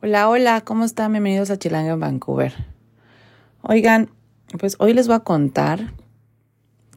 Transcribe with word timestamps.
Hola, 0.00 0.28
hola, 0.28 0.60
¿cómo 0.60 0.84
están? 0.84 1.10
Bienvenidos 1.10 1.50
a 1.50 1.58
Chilanga 1.58 1.94
en 1.94 1.98
Vancouver. 1.98 2.54
Oigan, 3.62 4.08
pues 4.56 4.76
hoy 4.78 4.94
les 4.94 5.08
voy 5.08 5.16
a 5.16 5.20
contar 5.20 5.92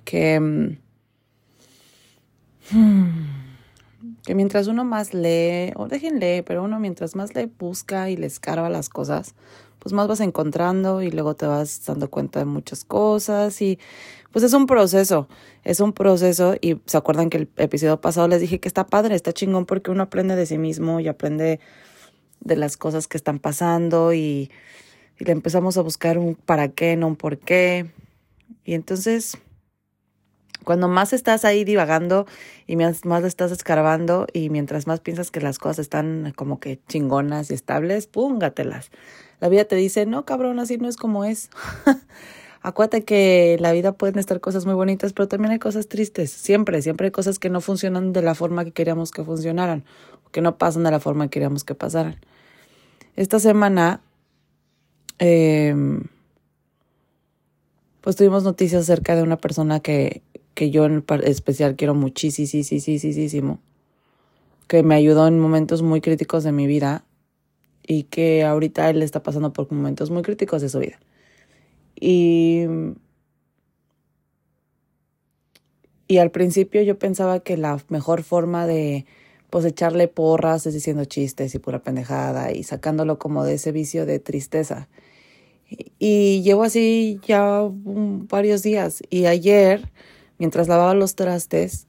que, 0.05 0.39
mm, 0.39 0.77
que 4.23 4.35
mientras 4.35 4.67
uno 4.67 4.85
más 4.85 5.15
lee, 5.15 5.73
o 5.77 5.87
dejen 5.87 6.19
leer, 6.19 6.45
pero 6.45 6.63
uno 6.63 6.79
mientras 6.79 7.15
más 7.15 7.33
le 7.33 7.47
busca 7.47 8.11
y 8.11 8.17
le 8.17 8.27
escarba 8.27 8.69
las 8.69 8.87
cosas, 8.87 9.33
pues 9.79 9.93
más 9.93 10.07
vas 10.07 10.19
encontrando 10.19 11.01
y 11.01 11.09
luego 11.09 11.35
te 11.35 11.47
vas 11.47 11.83
dando 11.83 12.07
cuenta 12.07 12.37
de 12.37 12.45
muchas 12.45 12.85
cosas 12.85 13.63
y 13.63 13.79
pues 14.31 14.45
es 14.45 14.53
un 14.53 14.67
proceso, 14.67 15.27
es 15.63 15.79
un 15.79 15.93
proceso 15.93 16.53
y 16.61 16.79
se 16.85 16.97
acuerdan 16.97 17.31
que 17.31 17.37
el 17.37 17.49
episodio 17.57 17.99
pasado 17.99 18.27
les 18.27 18.41
dije 18.41 18.59
que 18.59 18.67
está 18.67 18.85
padre, 18.85 19.15
está 19.15 19.33
chingón 19.33 19.65
porque 19.65 19.89
uno 19.89 20.03
aprende 20.03 20.35
de 20.35 20.45
sí 20.45 20.59
mismo 20.59 20.99
y 20.99 21.07
aprende 21.07 21.59
de 22.41 22.55
las 22.55 22.77
cosas 22.77 23.07
que 23.07 23.17
están 23.17 23.39
pasando 23.39 24.13
y, 24.13 24.51
le 25.19 25.31
empezamos 25.31 25.77
a 25.77 25.81
buscar 25.81 26.17
un 26.17 26.33
para 26.33 26.69
qué, 26.69 26.95
no 26.97 27.05
un 27.05 27.15
por 27.15 27.37
qué. 27.37 27.91
Y 28.65 28.73
entonces, 28.73 29.37
cuando 30.63 30.87
más 30.87 31.13
estás 31.13 31.45
ahí 31.45 31.63
divagando 31.63 32.25
y 32.65 32.75
más, 32.75 33.05
más 33.05 33.23
estás 33.23 33.51
escarbando 33.51 34.25
y 34.33 34.49
mientras 34.49 34.87
más 34.87 34.99
piensas 34.99 35.29
que 35.29 35.39
las 35.39 35.59
cosas 35.59 35.77
están 35.77 36.33
como 36.35 36.59
que 36.59 36.79
chingonas 36.87 37.51
y 37.51 37.53
estables, 37.53 38.07
púngatelas. 38.07 38.89
La 39.39 39.49
vida 39.49 39.65
te 39.65 39.75
dice, 39.75 40.07
no, 40.07 40.25
cabrón, 40.25 40.59
así 40.59 40.77
no 40.77 40.87
es 40.87 40.97
como 40.97 41.23
es. 41.23 41.51
Acuérdate 42.63 43.03
que 43.03 43.57
la 43.59 43.71
vida 43.71 43.91
pueden 43.91 44.19
estar 44.19 44.39
cosas 44.39 44.67
muy 44.67 44.75
bonitas, 44.75 45.13
pero 45.13 45.27
también 45.27 45.51
hay 45.51 45.59
cosas 45.59 45.87
tristes. 45.87 46.31
Siempre, 46.31 46.83
siempre 46.83 47.07
hay 47.07 47.11
cosas 47.11 47.39
que 47.39 47.49
no 47.49 47.59
funcionan 47.59 48.13
de 48.13 48.21
la 48.21 48.35
forma 48.35 48.63
que 48.65 48.71
queríamos 48.71 49.09
que 49.11 49.23
funcionaran, 49.23 49.83
que 50.31 50.41
no 50.41 50.59
pasan 50.59 50.83
de 50.83 50.91
la 50.91 50.99
forma 50.99 51.25
que 51.25 51.31
queríamos 51.31 51.63
que 51.63 51.73
pasaran. 51.73 52.17
Esta 53.15 53.39
semana, 53.39 54.01
eh, 55.19 55.75
pues 58.01 58.15
tuvimos 58.15 58.43
noticias 58.43 58.83
acerca 58.83 59.15
de 59.15 59.23
una 59.23 59.37
persona 59.37 59.79
que, 59.79 60.21
que 60.53 60.71
yo 60.71 60.85
en 60.85 61.03
especial 61.23 61.75
quiero 61.75 61.95
muchísimo, 61.95 63.59
que 64.67 64.83
me 64.83 64.95
ayudó 64.95 65.27
en 65.27 65.39
momentos 65.39 65.81
muy 65.81 66.01
críticos 66.01 66.43
de 66.43 66.51
mi 66.51 66.67
vida 66.67 67.03
y 67.85 68.03
que 68.03 68.43
ahorita 68.43 68.89
él 68.89 69.01
está 69.01 69.23
pasando 69.23 69.53
por 69.53 69.71
momentos 69.71 70.09
muy 70.09 70.21
críticos 70.21 70.61
de 70.61 70.69
su 70.69 70.79
vida. 70.79 70.99
Y, 71.99 72.65
y 76.07 76.17
al 76.17 76.31
principio 76.31 76.81
yo 76.81 76.97
pensaba 76.97 77.41
que 77.41 77.57
la 77.57 77.79
mejor 77.89 78.23
forma 78.23 78.65
de 78.65 79.05
pues 79.51 79.65
echarle 79.65 80.07
porras, 80.07 80.65
es 80.65 80.73
diciendo 80.73 81.03
chistes 81.03 81.53
y 81.53 81.59
pura 81.59 81.83
pendejada 81.83 82.53
y 82.53 82.63
sacándolo 82.63 83.19
como 83.19 83.43
de 83.43 83.55
ese 83.55 83.73
vicio 83.73 84.05
de 84.05 84.17
tristeza. 84.17 84.87
Y, 85.99 86.41
llevo 86.41 86.63
así 86.63 87.19
ya 87.27 87.61
varios 87.69 88.63
días. 88.63 89.03
Y 89.09 89.25
ayer, 89.25 89.91
mientras 90.37 90.69
lavaba 90.69 90.93
los 90.93 91.15
trastes, 91.15 91.85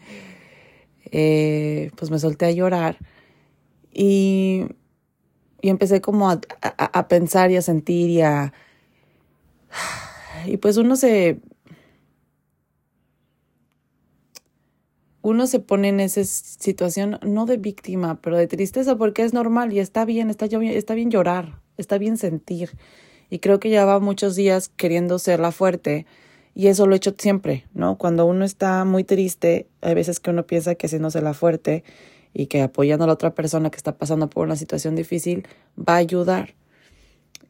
eh, 1.10 1.90
pues 1.96 2.10
me 2.10 2.18
solté 2.18 2.44
a 2.44 2.50
llorar 2.50 2.98
y, 3.90 4.66
y 5.62 5.70
empecé 5.70 6.02
como 6.02 6.30
a, 6.30 6.40
a 6.60 7.08
pensar 7.08 7.50
y 7.50 7.56
a 7.56 7.62
sentir 7.62 8.10
y 8.10 8.20
a... 8.20 8.52
Y 10.46 10.56
pues 10.56 10.78
uno 10.78 10.96
se, 10.96 11.38
uno 15.22 15.46
se 15.46 15.60
pone 15.60 15.88
en 15.88 16.00
esa 16.00 16.24
situación 16.24 17.18
no 17.22 17.46
de 17.46 17.56
víctima, 17.56 18.20
pero 18.20 18.36
de 18.36 18.46
tristeza 18.46 18.96
porque 18.96 19.22
es 19.22 19.32
normal 19.32 19.72
y 19.72 19.78
está 19.78 20.04
bien, 20.04 20.30
está, 20.30 20.46
está 20.46 20.94
bien 20.94 21.10
llorar, 21.10 21.60
está 21.76 21.98
bien 21.98 22.16
sentir. 22.16 22.70
Y 23.28 23.38
creo 23.38 23.60
que 23.60 23.68
lleva 23.68 24.00
muchos 24.00 24.34
días 24.34 24.68
queriendo 24.68 25.18
ser 25.18 25.40
la 25.40 25.52
fuerte 25.52 26.06
y 26.54 26.66
eso 26.66 26.86
lo 26.86 26.94
he 26.94 26.96
hecho 26.96 27.14
siempre, 27.16 27.66
¿no? 27.74 27.96
Cuando 27.96 28.26
uno 28.26 28.44
está 28.44 28.84
muy 28.84 29.04
triste, 29.04 29.68
hay 29.82 29.94
veces 29.94 30.20
que 30.20 30.30
uno 30.30 30.46
piensa 30.46 30.74
que 30.74 30.88
se 30.88 30.98
la 30.98 31.34
fuerte 31.34 31.84
y 32.32 32.46
que 32.46 32.62
apoyando 32.62 33.04
a 33.04 33.06
la 33.06 33.12
otra 33.12 33.34
persona 33.34 33.70
que 33.70 33.76
está 33.76 33.96
pasando 33.98 34.30
por 34.30 34.46
una 34.46 34.56
situación 34.56 34.96
difícil 34.96 35.46
va 35.76 35.94
a 35.94 35.96
ayudar. 35.96 36.54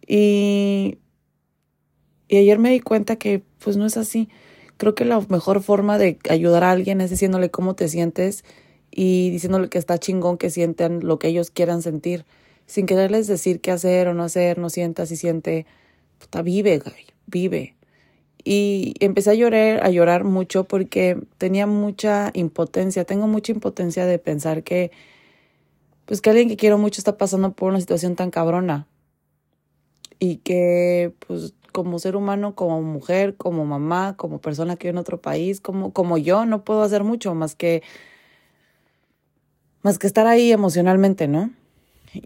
Y, 0.07 0.99
y 2.29 2.37
ayer 2.37 2.59
me 2.59 2.71
di 2.71 2.81
cuenta 2.81 3.17
que 3.17 3.43
pues 3.59 3.77
no 3.77 3.87
es 3.87 3.97
así 3.97 4.29
creo 4.81 4.95
que 4.95 5.05
la 5.05 5.21
mejor 5.29 5.63
forma 5.63 5.99
de 5.99 6.19
ayudar 6.31 6.65
a 6.65 6.71
alguien 6.71 7.03
es 7.03 7.11
diciéndole 7.11 7.51
cómo 7.51 7.75
te 7.75 7.87
sientes 7.87 8.45
y 8.91 9.29
diciéndole 9.29 9.69
que 9.69 9.77
está 9.77 9.99
chingón 9.99 10.39
que 10.39 10.49
sienten 10.49 11.07
lo 11.07 11.19
que 11.19 11.29
ellos 11.29 11.51
quieran 11.51 11.83
sentir, 11.83 12.25
sin 12.65 12.87
quererles 12.87 13.27
decir 13.27 13.61
qué 13.61 13.73
hacer 13.73 14.09
o 14.09 14.15
no 14.15 14.25
hacer, 14.25 14.57
no 14.57 14.71
sientas 14.71 15.11
y 15.11 15.17
siente, 15.17 15.67
puta, 16.19 16.41
vive, 16.41 16.79
güey, 16.79 17.05
vive. 17.27 17.77
Y 18.43 18.95
empecé 19.01 19.33
a 19.33 19.35
llorar, 19.35 19.85
a 19.85 19.91
llorar 19.91 20.25
mucho 20.25 20.65
porque 20.65 21.19
tenía 21.37 21.67
mucha 21.67 22.31
impotencia, 22.33 23.05
tengo 23.05 23.27
mucha 23.27 23.53
impotencia 23.53 24.07
de 24.07 24.19
pensar 24.19 24.63
que, 24.63 24.93
pues 26.07 26.23
que 26.23 26.31
alguien 26.31 26.49
que 26.49 26.57
quiero 26.57 26.79
mucho 26.79 27.03
está 27.03 27.19
pasando 27.19 27.53
por 27.53 27.69
una 27.69 27.81
situación 27.81 28.17
tan 28.17 28.31
cabrona 28.31 28.89
y 30.19 30.37
que, 30.37 31.13
pues, 31.27 31.53
como 31.71 31.99
ser 31.99 32.17
humano, 32.17 32.55
como 32.55 32.83
mujer, 32.83 33.37
como 33.37 33.65
mamá, 33.65 34.17
como 34.17 34.41
persona 34.41 34.77
que 34.77 34.89
vive 34.89 34.97
en 34.97 34.99
otro 34.99 35.21
país, 35.21 35.61
como, 35.61 35.93
como 35.93 36.19
yo, 36.19 36.47
no 36.47 36.65
puedo 36.65 36.83
hacer 36.83 37.05
mucho 37.05 37.35
más 37.35 37.55
que, 37.55 37.83
más 39.83 39.99
que 39.99 40.07
estar 40.07 40.27
ahí 40.27 40.53
emocionalmente, 40.53 41.29
¿no? 41.29 41.51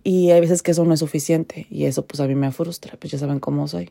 Y 0.03 0.31
hay 0.31 0.41
veces 0.41 0.63
que 0.63 0.71
eso 0.71 0.85
no 0.85 0.95
es 0.95 1.01
suficiente 1.01 1.67
y 1.71 1.85
eso 1.85 2.07
pues 2.07 2.21
a 2.21 2.27
mí 2.27 2.35
me 2.35 2.51
frustra, 2.53 2.97
pues 2.99 3.13
ya 3.13 3.19
saben 3.19 3.41
cómo 3.41 3.69
soy. 3.69 3.91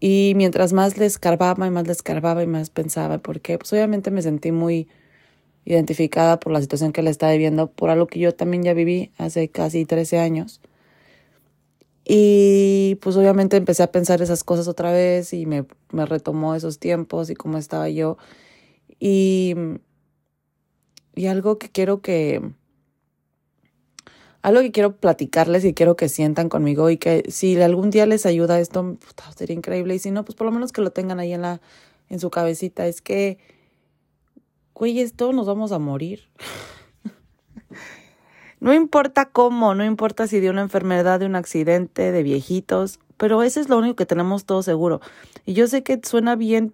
Y 0.00 0.32
mientras 0.36 0.72
más 0.72 0.96
le 0.96 1.06
escarbaba 1.06 1.66
y 1.66 1.70
más 1.70 1.86
le 1.86 1.92
escarbaba 1.92 2.42
y 2.42 2.46
más 2.46 2.70
pensaba 2.70 3.18
por 3.18 3.40
qué, 3.40 3.58
pues 3.58 3.72
obviamente 3.72 4.10
me 4.10 4.22
sentí 4.22 4.52
muy 4.52 4.88
identificada 5.64 6.40
por 6.40 6.52
la 6.52 6.60
situación 6.60 6.92
que 6.92 7.02
le 7.02 7.10
estaba 7.10 7.32
viviendo, 7.32 7.70
por 7.70 7.90
algo 7.90 8.06
que 8.06 8.20
yo 8.20 8.34
también 8.34 8.62
ya 8.62 8.74
viví 8.74 9.12
hace 9.18 9.48
casi 9.48 9.84
13 9.84 10.18
años 10.18 10.60
y 12.10 12.47
pues 12.96 13.16
obviamente 13.16 13.56
empecé 13.56 13.82
a 13.82 13.92
pensar 13.92 14.22
esas 14.22 14.44
cosas 14.44 14.68
otra 14.68 14.92
vez 14.92 15.32
y 15.32 15.46
me, 15.46 15.66
me 15.92 16.06
retomó 16.06 16.54
esos 16.54 16.78
tiempos 16.78 17.30
y 17.30 17.34
cómo 17.34 17.58
estaba 17.58 17.88
yo. 17.88 18.18
Y, 19.00 19.54
y 21.14 21.26
algo 21.26 21.58
que 21.58 21.70
quiero 21.70 22.00
que, 22.02 22.42
algo 24.42 24.60
que 24.60 24.72
quiero 24.72 24.96
platicarles 24.96 25.64
y 25.64 25.74
quiero 25.74 25.96
que 25.96 26.08
sientan 26.08 26.48
conmigo 26.48 26.90
y 26.90 26.96
que 26.96 27.24
si 27.28 27.60
algún 27.60 27.90
día 27.90 28.06
les 28.06 28.26
ayuda 28.26 28.60
esto, 28.60 28.98
sería 29.36 29.56
increíble. 29.56 29.94
Y 29.94 29.98
si 29.98 30.10
no, 30.10 30.24
pues 30.24 30.36
por 30.36 30.46
lo 30.46 30.52
menos 30.52 30.72
que 30.72 30.80
lo 30.80 30.90
tengan 30.90 31.20
ahí 31.20 31.32
en 31.32 31.42
la, 31.42 31.60
en 32.08 32.20
su 32.20 32.30
cabecita. 32.30 32.86
Es 32.86 33.02
que, 33.02 33.38
güey, 34.74 35.00
esto 35.00 35.32
nos 35.32 35.46
vamos 35.46 35.72
a 35.72 35.78
morir. 35.78 36.28
No 38.60 38.74
importa 38.74 39.26
cómo, 39.26 39.74
no 39.74 39.84
importa 39.84 40.26
si 40.26 40.40
de 40.40 40.50
una 40.50 40.62
enfermedad, 40.62 41.20
de 41.20 41.26
un 41.26 41.36
accidente, 41.36 42.12
de 42.12 42.22
viejitos, 42.22 42.98
pero 43.16 43.42
eso 43.42 43.60
es 43.60 43.68
lo 43.68 43.78
único 43.78 43.96
que 43.96 44.06
tenemos 44.06 44.44
todo 44.44 44.62
seguro. 44.62 45.00
Y 45.46 45.54
yo 45.54 45.66
sé 45.68 45.82
que 45.82 46.00
suena 46.02 46.36
bien 46.36 46.72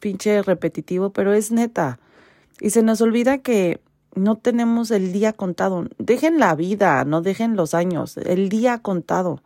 pinche 0.00 0.42
repetitivo, 0.42 1.10
pero 1.10 1.32
es 1.32 1.50
neta. 1.50 1.98
Y 2.60 2.70
se 2.70 2.82
nos 2.82 3.00
olvida 3.00 3.38
que 3.38 3.80
no 4.14 4.36
tenemos 4.36 4.90
el 4.90 5.12
día 5.12 5.32
contado. 5.32 5.86
Dejen 5.98 6.38
la 6.38 6.54
vida, 6.54 7.04
no 7.04 7.22
dejen 7.22 7.56
los 7.56 7.74
años, 7.74 8.16
el 8.16 8.48
día 8.48 8.78
contado. 8.78 9.42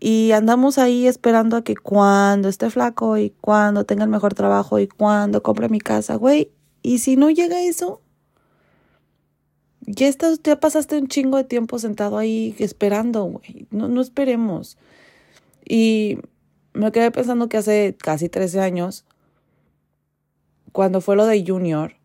Y 0.00 0.32
andamos 0.32 0.78
ahí 0.78 1.06
esperando 1.06 1.56
a 1.56 1.64
que 1.64 1.76
cuando 1.76 2.48
esté 2.48 2.70
flaco 2.70 3.18
y 3.18 3.30
cuando 3.40 3.84
tenga 3.84 4.04
el 4.04 4.10
mejor 4.10 4.34
trabajo 4.34 4.78
y 4.78 4.86
cuando 4.86 5.42
compre 5.42 5.68
mi 5.68 5.80
casa, 5.80 6.14
güey. 6.14 6.52
Y 6.82 6.98
si 6.98 7.16
no 7.16 7.30
llega 7.30 7.62
eso, 7.62 8.00
ya, 9.88 10.06
estás, 10.06 10.40
ya 10.42 10.60
pasaste 10.60 10.98
un 10.98 11.08
chingo 11.08 11.38
de 11.38 11.44
tiempo 11.44 11.78
sentado 11.78 12.18
ahí 12.18 12.54
esperando, 12.58 13.24
güey. 13.24 13.66
No, 13.70 13.88
no 13.88 14.02
esperemos. 14.02 14.76
Y 15.66 16.18
me 16.74 16.92
quedé 16.92 17.10
pensando 17.10 17.48
que 17.48 17.56
hace 17.56 17.96
casi 17.98 18.28
13 18.28 18.60
años, 18.60 19.06
cuando 20.72 21.00
fue 21.00 21.16
lo 21.16 21.26
de 21.26 21.42
Junior, 21.46 21.96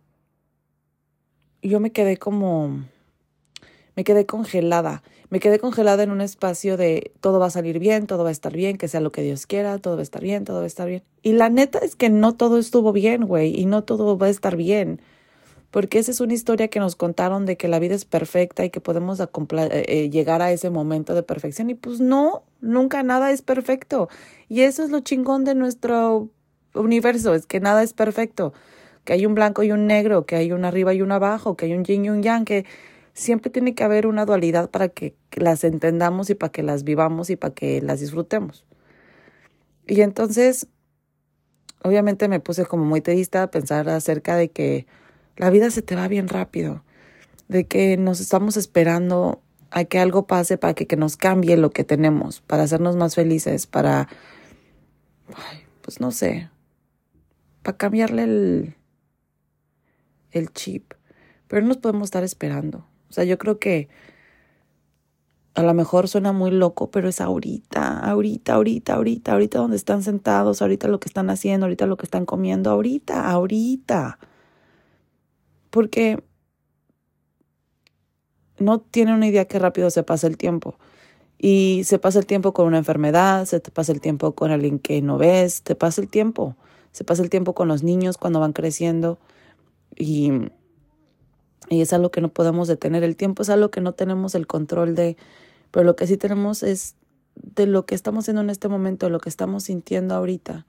yo 1.61 1.79
me 1.79 1.91
quedé 1.91 2.17
como. 2.17 2.85
Me 3.95 4.03
quedé 4.03 4.25
congelada. 4.25 5.03
Me 5.29 5.39
quedé 5.39 5.59
congelada 5.59 6.03
en 6.03 6.11
un 6.11 6.21
espacio 6.21 6.77
de 6.77 7.11
todo 7.19 7.39
va 7.39 7.47
a 7.47 7.51
salir 7.51 7.79
bien, 7.79 8.07
todo 8.07 8.23
va 8.23 8.29
a 8.29 8.31
estar 8.31 8.53
bien, 8.53 8.77
que 8.77 8.87
sea 8.87 9.01
lo 9.01 9.11
que 9.11 9.23
Dios 9.23 9.45
quiera, 9.45 9.77
todo 9.79 9.95
va 9.95 10.01
a 10.01 10.03
estar 10.03 10.21
bien, 10.21 10.45
todo 10.45 10.57
va 10.57 10.63
a 10.63 10.67
estar 10.67 10.87
bien. 10.87 11.03
Y 11.21 11.33
la 11.33 11.49
neta 11.49 11.79
es 11.79 11.95
que 11.95 12.09
no 12.09 12.35
todo 12.35 12.59
estuvo 12.59 12.93
bien, 12.93 13.25
güey, 13.25 13.59
y 13.59 13.65
no 13.65 13.83
todo 13.83 14.17
va 14.17 14.27
a 14.27 14.29
estar 14.29 14.55
bien 14.55 15.01
porque 15.73 15.97
esa 15.97 16.11
es 16.11 16.21
una 16.21 16.35
historia 16.35 16.67
que 16.67 16.79
nos 16.79 16.95
contaron 16.95 17.47
de 17.47 17.57
que 17.57 17.67
la 17.67 17.79
vida 17.79 17.95
es 17.95 18.05
perfecta 18.05 18.63
y 18.63 18.69
que 18.69 18.79
podemos 18.79 19.19
eh, 19.19 19.27
eh, 19.87 20.09
llegar 20.11 20.43
a 20.43 20.51
ese 20.51 20.69
momento 20.69 21.15
de 21.15 21.23
perfección 21.23 21.71
y 21.71 21.73
pues 21.73 21.99
no, 21.99 22.43
nunca 22.61 23.01
nada 23.01 23.31
es 23.31 23.41
perfecto. 23.41 24.07
Y 24.47 24.61
eso 24.61 24.83
es 24.83 24.91
lo 24.91 24.99
chingón 24.99 25.45
de 25.45 25.55
nuestro 25.55 26.29
universo, 26.75 27.33
es 27.33 27.47
que 27.47 27.59
nada 27.59 27.81
es 27.81 27.93
perfecto, 27.93 28.53
que 29.03 29.13
hay 29.13 29.25
un 29.25 29.33
blanco 29.33 29.63
y 29.63 29.71
un 29.71 29.87
negro, 29.87 30.27
que 30.27 30.35
hay 30.35 30.51
un 30.51 30.63
arriba 30.63 30.93
y 30.93 31.01
un 31.01 31.11
abajo, 31.11 31.57
que 31.57 31.65
hay 31.65 31.73
un 31.73 31.83
yin 31.83 32.05
y 32.05 32.11
un 32.11 32.21
yang, 32.21 32.45
que 32.45 32.67
siempre 33.13 33.49
tiene 33.49 33.73
que 33.73 33.83
haber 33.83 34.05
una 34.05 34.25
dualidad 34.25 34.69
para 34.69 34.89
que 34.89 35.15
las 35.31 35.63
entendamos 35.63 36.29
y 36.29 36.35
para 36.35 36.51
que 36.51 36.61
las 36.61 36.83
vivamos 36.83 37.31
y 37.31 37.35
para 37.35 37.55
que 37.55 37.81
las 37.81 37.99
disfrutemos. 37.99 38.63
Y 39.87 40.01
entonces, 40.01 40.67
obviamente 41.83 42.27
me 42.27 42.39
puse 42.39 42.63
como 42.63 42.85
muy 42.85 43.01
triste 43.01 43.39
a 43.39 43.49
pensar 43.49 43.89
acerca 43.89 44.35
de 44.35 44.51
que 44.51 44.85
la 45.37 45.49
vida 45.49 45.71
se 45.71 45.81
te 45.81 45.95
va 45.95 46.07
bien 46.07 46.27
rápido, 46.27 46.83
de 47.47 47.65
que 47.65 47.97
nos 47.97 48.19
estamos 48.19 48.57
esperando 48.57 49.41
a 49.71 49.85
que 49.85 49.99
algo 49.99 50.27
pase 50.27 50.57
para 50.57 50.73
que, 50.73 50.85
que 50.85 50.95
nos 50.95 51.17
cambie 51.17 51.57
lo 51.57 51.71
que 51.71 51.83
tenemos, 51.83 52.41
para 52.41 52.63
hacernos 52.63 52.95
más 52.95 53.15
felices, 53.15 53.65
para, 53.65 54.07
pues 55.81 55.99
no 55.99 56.11
sé, 56.11 56.49
para 57.63 57.77
cambiarle 57.77 58.23
el, 58.23 58.75
el 60.31 60.51
chip. 60.53 60.93
Pero 61.47 61.61
no 61.61 61.69
nos 61.69 61.77
podemos 61.77 62.07
estar 62.07 62.23
esperando. 62.23 62.85
O 63.09 63.13
sea, 63.13 63.23
yo 63.23 63.37
creo 63.37 63.59
que 63.59 63.89
a 65.55 65.61
lo 65.61 65.73
mejor 65.73 66.07
suena 66.07 66.31
muy 66.31 66.51
loco, 66.51 66.89
pero 66.89 67.07
es 67.07 67.21
ahorita, 67.21 67.99
ahorita, 67.99 68.55
ahorita, 68.55 68.95
ahorita, 68.95 69.31
ahorita 69.33 69.59
donde 69.59 69.77
están 69.77 70.01
sentados, 70.03 70.61
ahorita 70.61 70.87
lo 70.87 70.99
que 70.99 71.07
están 71.07 71.29
haciendo, 71.29 71.65
ahorita 71.65 71.85
lo 71.85 71.97
que 71.97 72.05
están 72.05 72.25
comiendo, 72.25 72.71
ahorita, 72.71 73.29
ahorita. 73.29 74.19
Porque 75.73 76.23
no 78.59 78.79
tiene 78.79 79.15
una 79.15 79.25
idea 79.27 79.45
qué 79.45 79.57
rápido 79.57 79.89
se 79.89 80.03
pasa 80.03 80.27
el 80.27 80.37
tiempo. 80.37 80.77
Y 81.39 81.81
se 81.85 81.97
pasa 81.97 82.19
el 82.19 82.27
tiempo 82.27 82.53
con 82.53 82.67
una 82.67 82.77
enfermedad, 82.77 83.45
se 83.45 83.59
te 83.59 83.71
pasa 83.71 83.91
el 83.91 83.99
tiempo 83.99 84.35
con 84.35 84.51
alguien 84.51 84.77
que 84.77 85.01
no 85.01 85.17
ves, 85.17 85.63
te 85.63 85.73
pasa 85.73 85.99
el 85.99 86.09
tiempo. 86.09 86.55
Se 86.91 87.03
pasa 87.03 87.23
el 87.23 87.31
tiempo 87.31 87.55
con 87.55 87.67
los 87.67 87.81
niños 87.81 88.19
cuando 88.19 88.39
van 88.39 88.53
creciendo. 88.53 89.17
Y 89.95 90.31
y 91.69 91.81
es 91.81 91.93
algo 91.93 92.11
que 92.11 92.21
no 92.21 92.29
podemos 92.29 92.67
detener. 92.67 93.03
El 93.03 93.15
tiempo 93.15 93.41
es 93.41 93.49
algo 93.49 93.71
que 93.71 93.81
no 93.81 93.93
tenemos 93.93 94.35
el 94.35 94.47
control 94.47 94.95
de, 94.95 95.17
pero 95.71 95.83
lo 95.85 95.95
que 95.95 96.07
sí 96.07 96.17
tenemos 96.17 96.63
es 96.63 96.95
de 97.35 97.65
lo 97.65 97.85
que 97.85 97.95
estamos 97.95 98.25
haciendo 98.25 98.41
en 98.41 98.49
este 98.49 98.67
momento, 98.67 99.09
lo 99.09 99.19
que 99.19 99.29
estamos 99.29 99.63
sintiendo 99.63 100.15
ahorita. 100.15 100.65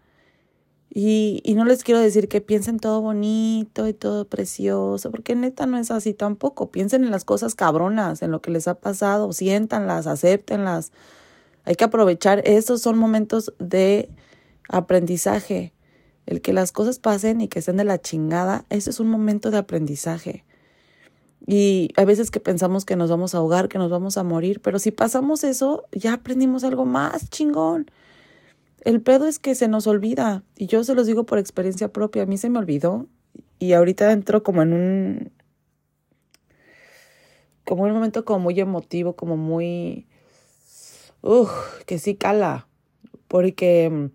Y, 0.90 1.40
y 1.44 1.54
no 1.54 1.64
les 1.64 1.82
quiero 1.82 2.00
decir 2.00 2.28
que 2.28 2.40
piensen 2.40 2.78
todo 2.78 3.00
bonito 3.00 3.88
y 3.88 3.94
todo 3.94 4.26
precioso, 4.26 5.10
porque 5.10 5.34
neta 5.34 5.66
no 5.66 5.76
es 5.78 5.90
así 5.90 6.14
tampoco. 6.14 6.70
Piensen 6.70 7.04
en 7.04 7.10
las 7.10 7.25
cosas 7.25 7.54
cabronas, 7.54 8.22
en 8.22 8.31
lo 8.31 8.40
que 8.40 8.52
les 8.52 8.69
ha 8.69 8.75
pasado, 8.75 9.32
siéntanlas, 9.32 10.06
acéptenlas. 10.06 10.92
Hay 11.64 11.75
que 11.75 11.84
aprovechar, 11.84 12.42
esos 12.44 12.81
son 12.81 12.98
momentos 12.98 13.52
de 13.58 14.08
aprendizaje. 14.69 15.72
El 16.26 16.40
que 16.40 16.52
las 16.52 16.72
cosas 16.72 16.98
pasen 16.98 17.40
y 17.40 17.48
que 17.48 17.58
estén 17.58 17.76
de 17.76 17.84
la 17.84 18.00
chingada, 18.00 18.64
ese 18.70 18.90
es 18.90 19.00
un 19.00 19.08
momento 19.08 19.50
de 19.50 19.58
aprendizaje. 19.58 20.44
Y 21.46 21.90
hay 21.96 22.04
veces 22.06 22.31
que 22.31 22.40
pensamos 22.40 22.84
que 22.84 22.96
nos 22.96 23.10
vamos 23.10 23.34
a 23.34 23.38
ahogar, 23.38 23.69
que 23.69 23.78
nos 23.78 23.90
vamos 23.90 24.16
a 24.16 24.22
morir, 24.22 24.60
pero 24.60 24.78
si 24.78 24.90
pasamos 24.90 25.44
eso, 25.44 25.84
ya 25.92 26.14
aprendimos 26.14 26.64
algo 26.64 26.86
más 26.86 27.28
chingón. 27.28 27.90
El 28.84 29.00
pedo 29.00 29.26
es 29.26 29.38
que 29.38 29.54
se 29.54 29.66
nos 29.66 29.86
olvida, 29.86 30.44
y 30.56 30.66
yo 30.66 30.84
se 30.84 30.94
los 30.94 31.06
digo 31.06 31.25
por 31.25 31.38
experiencia 31.38 31.88
propia, 31.88 32.25
a 32.25 32.26
mí 32.26 32.36
se 32.36 32.50
me 32.50 32.58
olvidó, 32.58 33.06
y 33.58 33.72
ahorita 33.72 34.12
entro 34.12 34.42
como 34.42 34.62
en 34.62 34.75
un, 34.75 35.32
como 37.64 37.84
un 37.84 37.92
momento 37.92 38.26
como 38.26 38.40
muy 38.40 38.60
emotivo, 38.60 39.16
como 39.16 39.38
muy, 39.38 40.06
uff, 41.22 41.50
que 41.86 41.98
sí 41.98 42.14
cala, 42.14 42.69
porque 43.26 43.88
mm, 43.88 44.10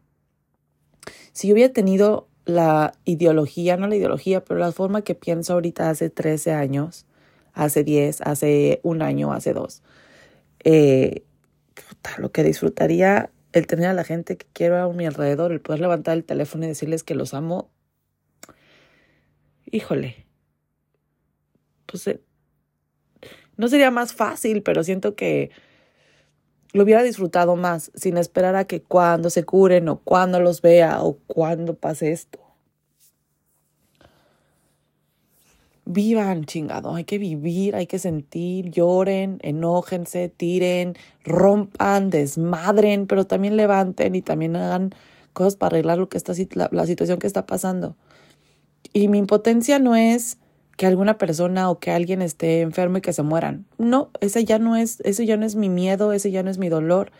si 1.33 1.48
yo 1.48 1.56
hubiera 1.56 1.74
tenido 1.74 2.27
la 2.45 2.94
ideología, 3.06 3.75
no 3.75 3.88
la 3.88 3.95
ideología, 3.95 4.44
pero 4.44 4.60
la 4.60 4.71
forma 4.71 5.01
que 5.01 5.16
pienso 5.16 5.54
ahorita 5.54 5.89
hace 5.89 6.12
13 6.12 6.54
años, 6.54 7.07
hace 7.54 7.83
10, 7.83 8.21
hace 8.21 8.80
un 8.83 9.01
año, 9.01 9.33
hace 9.33 9.54
dos. 9.54 9.81
Eh, 10.63 11.24
lo 12.18 12.31
que 12.31 12.44
disfrutaría 12.44 13.31
el 13.54 13.68
tener 13.68 13.88
a 13.88 13.94
la 13.94 14.04
gente 14.04 14.38
que 14.38 14.48
quiero 14.54 14.78
a 14.78 14.94
mi 14.94 15.06
alrededor, 15.06 15.51
el 15.51 15.62
poder 15.62 15.81
levantar 15.81 16.18
el 16.18 16.24
teléfono 16.24 16.66
y 16.66 16.68
decirles 16.68 17.04
que 17.04 17.16
los 17.16 17.34
amo. 17.34 17.72
Híjole. 19.66 20.25
Pues 21.86 22.07
eh, 22.07 22.22
no 23.57 23.68
sería 23.68 23.92
más 23.92 24.13
fácil, 24.13 24.62
pero 24.63 24.84
siento 24.84 25.16
que 25.16 25.51
lo 26.72 26.84
hubiera 26.84 27.01
disfrutado 27.01 27.56
más 27.56 27.92
sin 27.96 28.18
esperar 28.18 28.56
a 28.56 28.66
que 28.66 28.81
cuando 28.81 29.30
se 29.30 29.44
curen 29.44 29.90
o 29.90 30.00
cuando 30.00 30.40
los 30.40 30.62
vea 30.62 31.02
o 31.02 31.18
cuando 31.28 31.75
pase 31.75 32.12
esto. 32.12 32.40
Vivan, 35.89 36.45
chingado, 36.45 36.94
hay 36.94 37.03
que 37.03 37.18
vivir, 37.18 37.75
hay 37.75 37.88
que 37.88 37.97
sentir, 37.97 38.69
lloren, 38.69 39.39
enójense, 39.41 40.30
tiren, 40.30 40.95
rompan, 41.24 42.12
desmadren, 42.12 43.07
pero 43.07 43.25
también 43.25 43.57
levanten 43.57 44.13
y 44.13 44.21
también 44.21 44.56
hagan 44.56 44.94
cosas 45.33 45.56
para 45.56 45.77
arreglar 45.77 45.97
lo 45.97 46.07
que 46.07 46.18
está, 46.18 46.33
la, 46.53 46.69
la 46.71 46.86
situación 46.86 47.18
que 47.18 47.25
está 47.25 47.47
pasando. 47.47 47.95
Y 48.94 49.07
mi 49.07 49.18
impotencia 49.18 49.80
no 49.80 49.95
es 49.95 50.38
que 50.77 50.86
alguna 50.86 51.18
persona 51.18 51.71
o 51.71 51.80
que 51.80 51.89
alguien 51.89 52.21
esté 52.21 52.62
enfermo 52.62 53.00
y 53.00 53.01
que 53.01 53.12
se 53.12 53.24
mueran. 53.24 53.65
No, 53.80 54.12
ese 54.21 54.45
ya 54.45 54.59
no 54.59 54.75
es, 54.75 55.00
ese 55.01 55.25
ya 55.25 55.38
no 55.38 55.45
es 55.45 55.56
mi 55.56 55.69
miedo, 55.69 56.13
ese 56.13 56.30
ya 56.30 56.44
no 56.44 56.51
es 56.51 56.59
mi 56.59 56.69
dolor. 56.69 57.12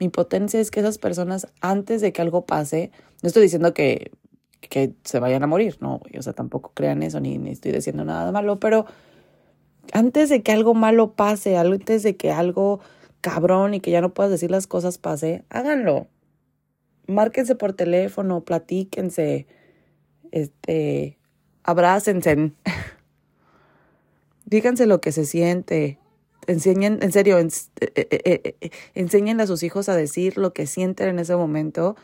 Mi 0.00 0.06
impotencia 0.06 0.60
es 0.60 0.70
que 0.70 0.80
esas 0.80 0.96
personas, 0.96 1.46
antes 1.60 2.00
de 2.00 2.12
que 2.14 2.22
algo 2.22 2.46
pase, 2.46 2.90
no 3.22 3.26
estoy 3.26 3.42
diciendo 3.42 3.74
que 3.74 4.12
que 4.68 4.94
se 5.04 5.18
vayan 5.18 5.42
a 5.42 5.46
morir, 5.46 5.76
no, 5.80 6.00
o 6.16 6.22
sea, 6.22 6.32
tampoco 6.32 6.72
crean 6.74 7.02
eso, 7.02 7.20
ni, 7.20 7.38
ni 7.38 7.50
estoy 7.50 7.72
diciendo 7.72 8.04
nada 8.04 8.32
malo, 8.32 8.60
pero 8.60 8.86
antes 9.92 10.28
de 10.28 10.42
que 10.42 10.52
algo 10.52 10.74
malo 10.74 11.12
pase, 11.12 11.56
antes 11.56 12.02
de 12.02 12.16
que 12.16 12.30
algo 12.30 12.80
cabrón 13.20 13.74
y 13.74 13.80
que 13.80 13.90
ya 13.90 14.00
no 14.00 14.12
puedas 14.12 14.30
decir 14.30 14.50
las 14.50 14.66
cosas 14.66 14.98
pase, 14.98 15.44
háganlo. 15.48 16.08
Márquense 17.06 17.54
por 17.54 17.72
teléfono, 17.72 18.42
platíquense, 18.44 19.46
este, 20.30 21.18
abrácense, 21.62 22.52
díganse 24.46 24.86
lo 24.86 25.00
que 25.00 25.12
se 25.12 25.24
siente, 25.24 25.98
enseñen, 26.46 26.98
en 27.02 27.12
serio, 27.12 27.38
eh, 27.38 27.48
eh, 27.80 28.56
eh, 28.60 28.70
enseñen 28.94 29.40
a 29.40 29.46
sus 29.46 29.62
hijos 29.62 29.88
a 29.88 29.96
decir 29.96 30.38
lo 30.38 30.52
que 30.52 30.66
sienten 30.66 31.08
en 31.08 31.18
ese 31.18 31.36
momento 31.36 31.96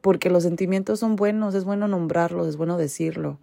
porque 0.00 0.30
los 0.30 0.42
sentimientos 0.42 1.00
son 1.00 1.16
buenos, 1.16 1.54
es 1.54 1.64
bueno 1.64 1.88
nombrarlos, 1.88 2.46
es 2.46 2.56
bueno 2.56 2.76
decirlo. 2.76 3.38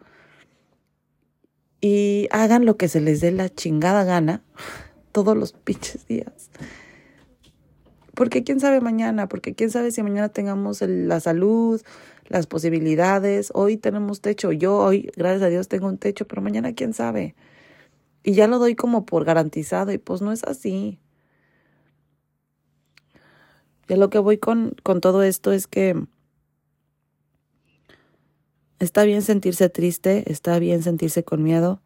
Y 1.82 2.28
hagan 2.32 2.66
lo 2.66 2.78
que 2.78 2.88
se 2.88 3.02
les 3.02 3.20
dé 3.20 3.32
la 3.32 3.50
chingada 3.50 4.04
gana 4.04 4.42
todos 5.12 5.38
los 5.38 5.54
pinches 5.54 6.08
días. 6.08 6.50
Porque 8.14 8.44
quién 8.44 8.60
sabe 8.60 8.80
mañana, 8.80 9.28
porque 9.28 9.56
quién 9.56 9.72
sabe 9.72 9.92
si 9.92 10.04
mañana 10.04 10.30
tengamos 10.30 10.82
la 10.82 11.20
salud, 11.20 11.82
las 12.28 12.48
posibilidades. 12.48 13.52
Hoy 13.54 13.78
tenemos 13.78 14.22
techo, 14.22 14.52
yo 14.52 14.78
hoy, 14.78 15.12
gracias 15.16 15.42
a 15.44 15.50
Dios, 15.50 15.68
tengo 15.68 15.88
un 15.88 15.98
techo, 15.98 16.28
pero 16.28 16.42
mañana 16.42 16.74
quién 16.74 16.94
sabe. 16.94 17.36
Y 18.24 18.34
ya 18.34 18.48
lo 18.48 18.60
doy 18.60 18.76
como 18.76 19.06
por 19.06 19.26
garantizado 19.26 19.92
y 19.92 19.98
pues 19.98 20.22
no 20.22 20.32
es 20.32 20.44
así. 20.44 21.00
Y 23.90 23.96
lo 23.96 24.10
que 24.10 24.20
voy 24.20 24.38
con, 24.38 24.76
con 24.84 25.02
todo 25.02 25.24
esto 25.24 25.52
es 25.52 25.68
que 25.68 26.06
Está 28.84 29.06
bien 29.06 29.22
sentirse 29.22 29.70
triste, 29.70 30.30
está 30.30 30.60
bien 30.60 30.84
sentirse 30.84 31.24
con 31.24 31.42
miedo, 31.42 31.80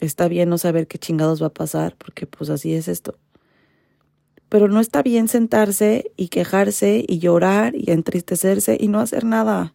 está 0.00 0.28
bien 0.28 0.50
no 0.50 0.58
saber 0.58 0.86
qué 0.86 0.98
chingados 0.98 1.42
va 1.42 1.46
a 1.46 1.54
pasar, 1.54 1.96
porque 1.96 2.26
pues 2.26 2.50
así 2.50 2.74
es 2.74 2.88
esto. 2.88 3.16
Pero 4.50 4.68
no 4.68 4.80
está 4.80 5.02
bien 5.02 5.28
sentarse 5.28 6.12
y 6.14 6.28
quejarse 6.28 7.06
y 7.08 7.20
llorar 7.20 7.74
y 7.74 7.90
entristecerse 7.90 8.76
y 8.78 8.88
no 8.88 9.00
hacer 9.00 9.24
nada. 9.24 9.72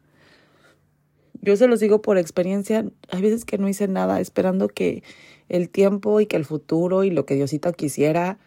Yo 1.42 1.58
se 1.58 1.68
los 1.68 1.80
digo 1.80 2.04
por 2.04 2.20
experiencia, 2.20 2.86
hay 3.10 3.22
veces 3.24 3.44
que 3.44 3.58
no 3.58 3.68
hice 3.68 3.88
nada 3.88 4.22
esperando 4.22 4.68
que 4.68 5.02
el 5.50 5.68
tiempo 5.68 6.22
y 6.22 6.28
que 6.28 6.38
el 6.38 6.46
futuro 6.46 7.06
y 7.06 7.10
lo 7.10 7.26
que 7.26 7.34
Diosito 7.34 7.74
quisiera 7.74 8.38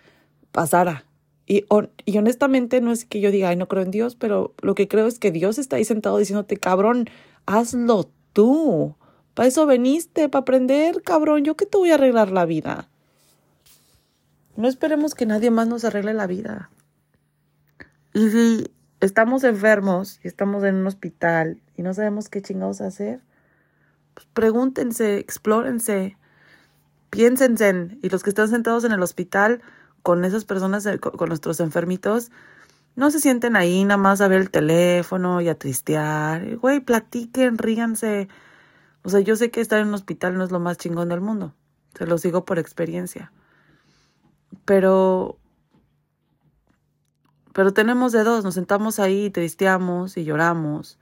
pasara. 0.53 1.05
Y, 1.49 1.65
y, 2.07 2.17
honestamente 2.17 2.81
no 2.81 2.93
es 2.93 3.05
que 3.05 3.21
yo 3.21 3.33
diga, 3.33 3.49
ay, 3.49 3.57
no 3.57 3.67
creo 3.67 3.83
en 3.83 3.91
Dios, 3.91 4.15
pero 4.15 4.55
lo 4.63 4.77
que 4.77 4.87
creo 4.87 5.09
es 5.09 5.19
que 5.19 5.33
Dios 5.33 5.59
está 5.59 5.75
ahí 5.75 5.85
sentado 5.85 6.17
diciéndote, 6.17 6.57
cabrón, 6.57 7.11
hazlo 7.51 8.11
tú. 8.33 8.97
Para 9.35 9.49
eso 9.49 9.67
veniste, 9.67 10.29
para 10.29 10.43
aprender, 10.43 11.03
cabrón. 11.03 11.45
Yo 11.45 11.57
que 11.57 11.67
te 11.67 11.79
voy 11.79 11.91
a 11.91 11.95
arreglar 11.95 12.31
la 12.31 12.47
vida. 12.47 12.89
No 14.57 14.69
esperemos 14.69 15.15
que 15.15 15.27
nadie 15.27 15.51
más 15.51 15.69
nos 15.69 15.85
arregle 15.85 16.15
la 16.15 16.27
vida. 16.27 16.71
Y 18.13 18.31
si 18.31 18.73
estamos 19.01 19.45
enfermos 19.45 20.21
y 20.23 20.29
estamos 20.29 20.65
en 20.65 20.77
un 20.77 20.87
hospital 20.87 21.61
y 21.77 21.83
no 21.83 21.95
sabemos 21.95 22.29
qué 22.29 22.43
chingados 22.43 22.81
hacer, 22.81 23.21
pues 24.15 24.27
pregúntense, 24.33 25.19
explórense, 25.19 26.17
piénsense. 27.11 27.99
Y 28.03 28.11
los 28.11 28.23
que 28.23 28.31
están 28.31 28.49
sentados 28.49 28.85
en 28.85 28.93
el 28.93 29.03
hospital 29.03 29.63
con 30.03 30.25
esas 30.25 30.45
personas, 30.45 30.85
eh, 30.87 30.99
con 30.99 31.29
nuestros 31.29 31.61
enfermitos, 31.61 32.31
no 32.97 33.11
se 33.11 33.21
sienten 33.21 33.57
ahí 33.57 33.85
nada 33.85 33.97
más 33.97 34.21
a 34.21 34.29
ver 34.29 34.41
el 34.41 34.51
teléfono 34.51 35.41
y 35.41 35.49
a 35.49 35.59
tristear. 35.59 36.57
Güey, 36.57 36.81
platiquen, 36.81 37.59
ríganse. 37.59 38.29
O 39.03 39.09
sea, 39.09 39.21
yo 39.21 39.37
sé 39.37 39.51
que 39.51 39.61
estar 39.61 39.81
en 39.81 39.89
un 39.89 39.95
hospital 39.95 40.37
no 40.37 40.45
es 40.45 40.51
lo 40.51 40.61
más 40.61 40.77
chingón 40.77 41.09
del 41.09 41.21
mundo. 41.21 41.55
Se 41.95 42.07
los 42.07 42.23
digo 42.23 42.45
por 42.45 42.59
experiencia. 42.59 43.33
Pero 44.65 45.39
pero 47.53 47.73
tenemos 47.73 48.13
de 48.13 48.23
dos, 48.23 48.45
nos 48.45 48.55
sentamos 48.55 49.01
ahí 49.01 49.27
y 49.27 49.31
tristeamos 49.31 50.17
y 50.17 50.25
lloramos 50.25 50.99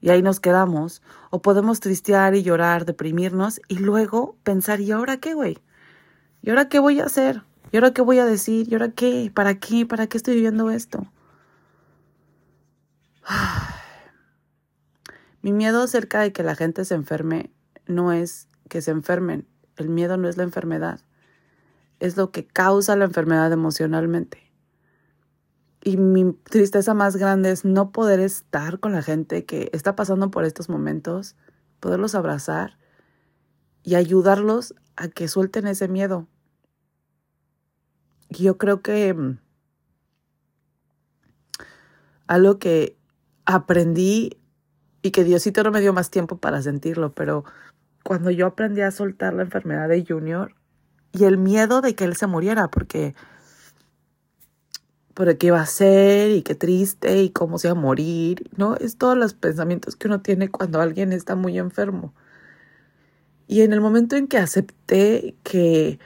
y 0.00 0.10
ahí 0.10 0.22
nos 0.22 0.38
quedamos. 0.38 1.00
O 1.30 1.40
podemos 1.40 1.80
tristear 1.80 2.34
y 2.34 2.42
llorar, 2.42 2.84
deprimirnos 2.84 3.60
y 3.68 3.78
luego 3.78 4.36
pensar, 4.42 4.80
¿y 4.80 4.92
ahora 4.92 5.16
qué, 5.16 5.32
güey? 5.32 5.58
¿Y 6.42 6.50
ahora 6.50 6.68
qué 6.68 6.78
voy 6.78 7.00
a 7.00 7.06
hacer? 7.06 7.42
¿Y 7.74 7.76
ahora 7.76 7.92
qué 7.92 8.02
voy 8.02 8.20
a 8.20 8.24
decir? 8.24 8.68
¿Y 8.70 8.74
ahora 8.74 8.92
qué? 8.92 9.32
¿Para 9.34 9.58
qué? 9.58 9.84
¿Para 9.84 10.06
qué 10.06 10.16
estoy 10.16 10.36
viviendo 10.36 10.70
esto? 10.70 11.08
Mi 15.42 15.52
miedo 15.52 15.82
acerca 15.82 16.20
de 16.20 16.32
que 16.32 16.44
la 16.44 16.54
gente 16.54 16.84
se 16.84 16.94
enferme 16.94 17.50
no 17.88 18.12
es 18.12 18.46
que 18.68 18.80
se 18.80 18.92
enfermen. 18.92 19.48
El 19.76 19.88
miedo 19.88 20.16
no 20.16 20.28
es 20.28 20.36
la 20.36 20.44
enfermedad. 20.44 21.00
Es 21.98 22.16
lo 22.16 22.30
que 22.30 22.46
causa 22.46 22.94
la 22.94 23.06
enfermedad 23.06 23.52
emocionalmente. 23.52 24.52
Y 25.82 25.96
mi 25.96 26.32
tristeza 26.32 26.94
más 26.94 27.16
grande 27.16 27.50
es 27.50 27.64
no 27.64 27.90
poder 27.90 28.20
estar 28.20 28.78
con 28.78 28.92
la 28.92 29.02
gente 29.02 29.46
que 29.46 29.70
está 29.72 29.96
pasando 29.96 30.30
por 30.30 30.44
estos 30.44 30.68
momentos, 30.68 31.34
poderlos 31.80 32.14
abrazar 32.14 32.78
y 33.82 33.96
ayudarlos 33.96 34.76
a 34.94 35.08
que 35.08 35.26
suelten 35.26 35.66
ese 35.66 35.88
miedo. 35.88 36.28
Yo 38.38 38.58
creo 38.58 38.82
que 38.82 39.14
mm, 39.14 39.38
algo 42.26 42.58
que 42.58 42.96
aprendí 43.44 44.38
y 45.02 45.10
que 45.10 45.24
Diosito 45.24 45.62
no 45.62 45.70
me 45.70 45.80
dio 45.80 45.92
más 45.92 46.10
tiempo 46.10 46.38
para 46.38 46.62
sentirlo, 46.62 47.14
pero 47.14 47.44
cuando 48.02 48.30
yo 48.30 48.46
aprendí 48.46 48.80
a 48.80 48.90
soltar 48.90 49.34
la 49.34 49.42
enfermedad 49.42 49.88
de 49.88 50.04
Junior 50.04 50.54
y 51.12 51.24
el 51.24 51.38
miedo 51.38 51.80
de 51.80 51.94
que 51.94 52.04
él 52.04 52.16
se 52.16 52.26
muriera, 52.26 52.68
porque 52.68 53.14
por 55.14 55.36
qué 55.38 55.46
iba 55.48 55.60
a 55.60 55.66
ser 55.66 56.30
y 56.32 56.42
qué 56.42 56.54
triste 56.54 57.22
y 57.22 57.30
cómo 57.30 57.58
se 57.58 57.68
iba 57.68 57.76
a 57.76 57.80
morir, 57.80 58.50
¿no? 58.56 58.76
Es 58.76 58.98
todos 58.98 59.16
los 59.16 59.34
pensamientos 59.34 59.96
que 59.96 60.08
uno 60.08 60.20
tiene 60.22 60.50
cuando 60.50 60.80
alguien 60.80 61.12
está 61.12 61.36
muy 61.36 61.58
enfermo. 61.58 62.14
Y 63.46 63.62
en 63.62 63.72
el 63.72 63.80
momento 63.80 64.16
en 64.16 64.26
que 64.26 64.38
acepté 64.38 65.36
que 65.44 66.00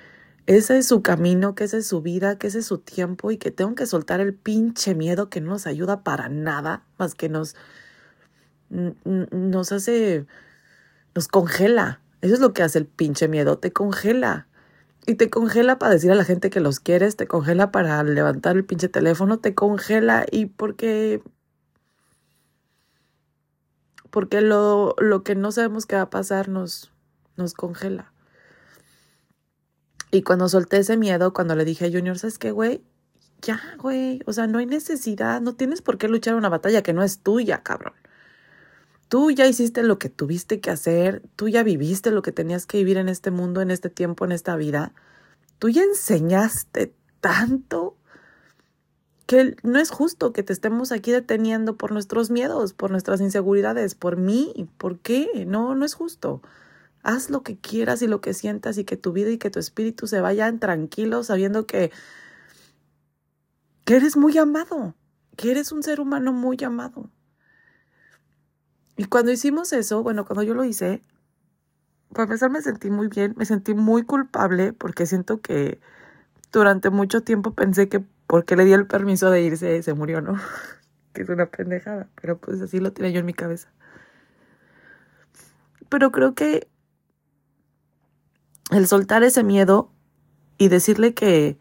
ese 0.49 0.79
es 0.79 0.87
su 0.89 1.03
camino, 1.03 1.55
que 1.55 1.65
ese 1.65 1.77
es 1.77 1.87
su 1.87 2.01
vida, 2.01 2.39
que 2.39 2.47
ese 2.47 2.61
es 2.61 2.67
su 2.67 2.79
tiempo 2.79 3.31
y 3.31 3.37
que 3.37 3.51
tengo 3.51 3.75
que 3.75 3.85
soltar 3.85 4.21
el 4.21 4.33
pinche 4.33 4.95
miedo 4.95 5.29
que 5.29 5.43
no 5.43 5.51
nos 5.51 5.67
ayuda 5.67 6.03
para 6.03 6.31
nada, 6.31 6.87
más 6.97 7.15
que 7.15 7.29
nos, 7.29 7.55
nos 8.71 9.73
hace, 9.73 10.27
nos 11.15 11.29
congela. 11.29 12.01
Eso 12.23 12.33
es 12.33 12.41
lo 12.41 12.55
que 12.55 12.63
hace 12.63 12.79
el 12.79 12.87
pinche 12.87 13.29
miedo, 13.29 13.59
te 13.59 13.75
congela. 13.75 14.49
Y 15.07 15.17
te 15.17 15.29
congela 15.29 15.79
para 15.79 15.93
decir 15.93 16.11
a 16.13 16.15
la 16.15 16.25
gente 16.25 16.49
que 16.49 16.61
los 16.61 16.81
quieres, 16.81 17.17
te 17.17 17.27
congela 17.27 17.71
para 17.71 18.03
levantar 18.03 18.57
el 18.57 18.65
pinche 18.65 18.89
teléfono, 18.89 19.41
te 19.41 19.55
congela 19.55 20.25
y 20.31 20.47
porque 20.47 21.23
porque 24.11 24.41
lo, 24.41 24.97
lo 24.99 25.23
que 25.25 25.35
no 25.35 25.53
sabemos 25.53 25.85
que 25.85 25.97
va 25.97 26.03
a 26.03 26.11
pasar 26.11 26.49
nos, 26.49 26.91
nos 27.37 27.53
congela. 27.53 28.13
Y 30.11 30.23
cuando 30.23 30.49
solté 30.49 30.79
ese 30.79 30.97
miedo, 30.97 31.33
cuando 31.33 31.55
le 31.55 31.65
dije 31.65 31.87
a 31.87 31.91
Junior, 31.91 32.19
¿sabes 32.19 32.39
qué, 32.39 32.51
güey? 32.51 32.83
Ya, 33.43 33.61
güey, 33.79 34.21
o 34.27 34.33
sea, 34.33 34.47
no 34.47 34.59
hay 34.59 34.67
necesidad, 34.67 35.41
no 35.41 35.55
tienes 35.55 35.83
por 35.83 35.99
qué 35.99 36.09
luchar 36.09 36.35
una 36.35 36.49
batalla 36.49 36.83
que 36.83 36.93
no 36.93 37.03
es 37.03 37.21
tuya, 37.21 37.63
cabrón. 37.63 37.95
Tú 39.09 39.31
ya 39.31 39.47
hiciste 39.47 39.83
lo 39.83 39.99
que 39.99 40.09
tuviste 40.09 40.61
que 40.61 40.71
hacer, 40.71 41.23
tú 41.37 41.49
ya 41.49 41.63
viviste 41.63 42.11
lo 42.11 42.23
que 42.23 42.33
tenías 42.33 42.67
que 42.67 42.79
vivir 42.79 42.99
en 42.99 43.09
este 43.09 43.31
mundo, 43.31 43.63
en 43.63 43.71
este 43.71 43.91
tiempo, 43.91 44.25
en 44.25 44.33
esta 44.33 44.57
vida. 44.57 44.93
Tú 45.59 45.69
ya 45.69 45.83
enseñaste 45.83 46.93
tanto 47.21 47.97
que 49.27 49.57
no 49.63 49.79
es 49.79 49.91
justo 49.91 50.33
que 50.33 50.43
te 50.43 50.53
estemos 50.53 50.91
aquí 50.91 51.11
deteniendo 51.11 51.77
por 51.77 51.93
nuestros 51.93 52.31
miedos, 52.31 52.73
por 52.73 52.91
nuestras 52.91 53.21
inseguridades, 53.21 53.95
por 53.95 54.17
mí. 54.17 54.69
¿Por 54.79 54.99
qué? 54.99 55.45
No, 55.47 55.75
no 55.75 55.85
es 55.85 55.95
justo. 55.95 56.43
Haz 57.03 57.31
lo 57.31 57.43
que 57.43 57.59
quieras 57.59 58.03
y 58.03 58.07
lo 58.07 58.21
que 58.21 58.35
sientas 58.35 58.79
y 58.79 58.85
que 58.85 58.97
tu 58.97 59.13
vida 59.13 59.31
y 59.31 59.39
que 59.39 59.51
tu 59.51 59.59
espíritu 59.59 60.07
se 60.07 60.21
vayan 60.21 60.59
tranquilos 60.59 61.29
sabiendo 61.29 61.67
que, 61.67 61.93
que 63.85 63.97
eres 63.97 64.17
muy 64.17 64.37
amado, 64.37 64.95
que 65.37 65.51
eres 65.51 65.73
un 65.73 65.83
ser 65.83 66.01
humano 66.01 66.33
muy 66.33 66.57
amado. 66.65 67.11
Y 68.97 69.05
cuando 69.05 69.31
hicimos 69.31 69.73
eso, 69.73 70.03
bueno, 70.03 70.25
cuando 70.25 70.43
yo 70.43 70.55
lo 70.55 70.65
hice, 70.65 71.05
para 72.13 72.25
empezar 72.25 72.51
me 72.51 72.63
sentí 72.63 72.91
muy 72.91 73.09
bien, 73.09 73.35
me 73.37 73.45
sentí 73.45 73.75
muy 73.75 74.03
culpable 74.03 74.73
porque 74.73 75.07
siento 75.07 75.41
que 75.41 75.81
durante 76.53 76.91
mucho 76.91 77.23
tiempo 77.23 77.55
pensé 77.55 77.89
que 77.89 78.05
porque 78.27 78.57
le 78.57 78.65
di 78.65 78.73
el 78.73 78.87
permiso 78.87 79.31
de 79.31 79.43
irse 79.43 79.83
se 79.83 79.95
murió, 79.95 80.21
¿no? 80.21 80.35
que 81.13 81.23
es 81.23 81.29
una 81.29 81.47
pendejada, 81.47 82.09
pero 82.21 82.39
pues 82.39 82.61
así 82.61 82.81
lo 82.81 82.93
tenía 82.93 83.13
yo 83.13 83.21
en 83.21 83.27
mi 83.27 83.35
cabeza. 83.35 83.69
Pero 85.89 86.11
creo 86.13 86.35
que 86.35 86.69
el 88.71 88.87
soltar 88.87 89.23
ese 89.23 89.45
miedo 89.45 89.93
y 90.59 90.69
decirle 90.69 91.15
que 91.15 91.59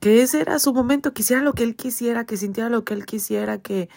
que 0.00 0.22
ese 0.22 0.40
era 0.40 0.58
su 0.58 0.72
momento, 0.72 1.12
que 1.12 1.20
hiciera 1.20 1.42
lo 1.42 1.52
que 1.52 1.62
él 1.62 1.76
quisiera, 1.76 2.24
que 2.24 2.38
sintiera 2.38 2.70
lo 2.70 2.84
que 2.84 2.94
él 2.94 3.04
quisiera, 3.04 3.58
que 3.58 3.90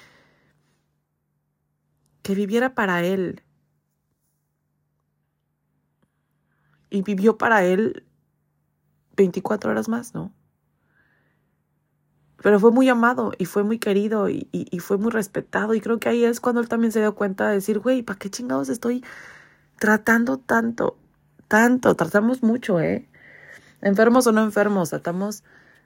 que 2.23 2.33
viviera 2.33 2.73
para 2.73 3.03
Él. 3.03 3.43
Y 6.89 7.03
vivió 7.03 7.37
para 7.37 7.63
Él 7.63 8.05
24 9.15 9.71
horas 9.71 9.89
más, 9.89 10.15
¿no? 10.15 10.33
Pero 12.41 12.59
fue 12.59 12.71
muy 12.71 12.89
amado 12.89 13.31
y 13.37 13.45
fue 13.45 13.63
muy 13.63 13.79
querido 13.79 14.29
y, 14.29 14.49
y, 14.51 14.79
fue 14.79 14.97
muy 14.97 15.11
respetado. 15.11 15.75
Y 15.75 15.81
creo 15.81 15.99
que 15.99 16.09
ahí 16.09 16.25
es 16.25 16.41
cuando 16.41 16.59
él 16.59 16.67
también 16.67 16.91
se 16.91 16.99
dio 16.99 17.15
cuenta 17.15 17.47
de 17.47 17.55
decir, 17.55 17.79
güey, 17.79 18.03
¿para 18.03 18.19
qué 18.19 18.29
chingados 18.29 18.67
estoy 18.67 19.01
tratando 19.83 20.37
tanto? 20.37 20.97
Tanto, 21.49 21.93
tratamos 21.95 22.41
mucho, 22.41 22.79
¿eh? 22.79 23.05
Enfermos 23.81 24.25
o 24.27 24.31
no 24.31 24.41
enfermos, 24.41 24.91
tratamos 24.91 25.43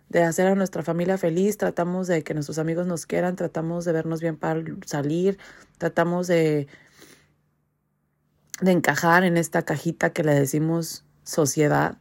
de 0.10 0.22
hacer 0.22 0.46
a 0.46 0.54
nuestra 0.54 0.84
familia 0.84 1.18
feliz, 1.18 1.58
tratamos 1.58 2.06
de 2.06 2.24
que 2.24 2.36
nuestros 2.36 2.60
amigos 2.60 2.86
nos 2.86 3.08
quieran, 3.08 3.36
tratamos 3.36 3.86
de 3.86 3.94
vernos 3.94 4.22
bien 4.22 4.38
para 4.38 4.62
salir, 4.86 5.40
tratamos 5.80 6.28
de, 6.28 6.68
encajar 8.62 9.24
en 9.24 9.36
esta 9.36 9.64
cajita 9.64 10.12
que 10.12 10.24
le 10.24 10.36
decimos 10.36 11.04
sociedad. 11.24 11.98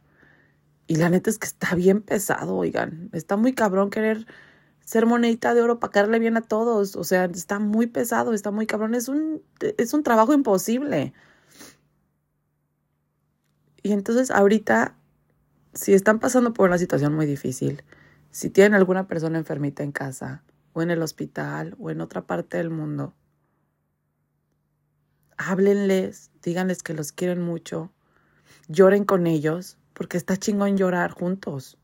Y 0.85 0.97
la 0.97 1.09
neta 1.09 1.31
es 1.31 1.39
que 1.39 1.47
está 1.47 1.73
bien 1.73 2.03
pesado, 2.03 2.57
oigan. 2.57 3.09
Está 3.11 3.37
muy 3.37 3.53
cabrón 3.53 3.89
querer 3.89 4.27
ser 4.85 5.07
monedita 5.07 5.55
de 5.55 5.63
oro 5.63 5.79
para 5.79 5.93
caerle 5.93 6.19
bien 6.19 6.37
a 6.37 6.41
todos. 6.41 6.95
O 6.95 7.03
sea, 7.03 7.25
está 7.25 7.57
muy 7.57 7.87
pesado, 7.87 8.35
está 8.35 8.51
muy 8.51 8.67
cabrón. 8.67 8.93
Es 8.93 9.09
un, 9.09 9.41
es 9.79 9.95
un 9.95 10.03
trabajo 10.03 10.35
imposible. 10.35 11.15
Y 13.87 13.93
entonces 13.93 14.31
ahorita, 14.31 14.97
si 15.73 15.93
están 15.93 16.19
pasando 16.19 16.51
por 16.51 16.67
una 16.67 16.77
situación 16.77 17.15
muy 17.15 17.25
difícil, 17.25 17.83
si 18.31 18.49
tienen 18.49 18.73
alguna 18.73 19.07
persona 19.07 19.37
enfermita 19.37 19.81
en 19.81 19.93
casa, 19.93 20.43
o 20.73 20.81
en 20.81 20.91
el 20.91 21.01
hospital, 21.01 21.73
o 21.79 21.89
en 21.89 22.01
otra 22.01 22.27
parte 22.27 22.57
del 22.57 22.69
mundo, 22.69 23.13
háblenles, 25.37 26.31
díganles 26.43 26.83
que 26.83 26.93
los 26.93 27.13
quieren 27.13 27.41
mucho, 27.41 27.93
lloren 28.67 29.05
con 29.05 29.25
ellos, 29.25 29.77
porque 29.93 30.17
está 30.17 30.35
chingón 30.35 30.75
llorar 30.75 31.11
juntos. 31.11 31.77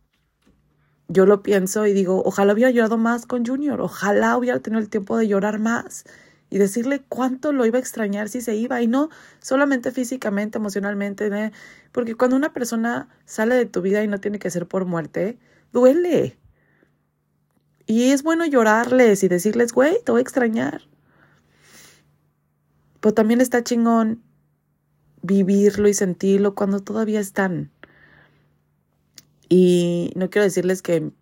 Yo 1.08 1.26
lo 1.26 1.42
pienso 1.42 1.88
y 1.88 1.94
digo, 1.94 2.22
ojalá 2.26 2.52
hubiera 2.52 2.72
llorado 2.72 2.98
más 2.98 3.26
con 3.26 3.46
Junior, 3.46 3.80
ojalá 3.80 4.36
hubiera 4.38 4.60
tenido 4.60 4.82
el 4.82 4.90
tiempo 4.90 5.16
de 5.18 5.30
llorar 5.30 5.58
más 5.58 6.04
y 6.54 6.60
decirle 6.60 7.02
cuánto 7.10 7.52
lo 7.52 7.66
iba 7.66 7.80
a 7.80 7.82
extrañar 7.82 8.30
si 8.30 8.40
se 8.40 8.54
iba 8.54 8.80
y 8.80 8.86
no 8.86 9.10
solamente 9.40 9.90
físicamente, 9.90 10.60
emocionalmente, 10.60 11.52
porque 11.92 12.14
cuando 12.14 12.36
una 12.36 12.54
persona 12.54 13.10
sale 13.26 13.56
de 13.56 13.66
tu 13.66 13.82
vida 13.82 14.04
y 14.04 14.08
no 14.08 14.20
tiene 14.20 14.38
que 14.38 14.52
ser 14.52 14.68
por 14.68 14.86
muerte, 14.86 15.40
duele. 15.72 16.38
Y 17.88 18.12
es 18.12 18.22
bueno 18.22 18.46
llorarles 18.46 19.24
y 19.24 19.30
decirles, 19.30 19.74
güey, 19.74 19.98
te 20.06 20.12
voy 20.12 20.20
a 20.20 20.22
extrañar. 20.22 20.84
Pero 23.00 23.16
también 23.16 23.42
está 23.42 23.64
chingón 23.64 24.22
vivirlo 25.24 25.88
y 25.88 25.96
sentirlo 25.96 26.54
cuando 26.54 26.82
todavía 26.82 27.20
están. 27.20 27.72
Y 29.50 30.12
no 30.16 30.30
quiero 30.30 30.44
decirles 30.44 30.84
que, 30.84 31.14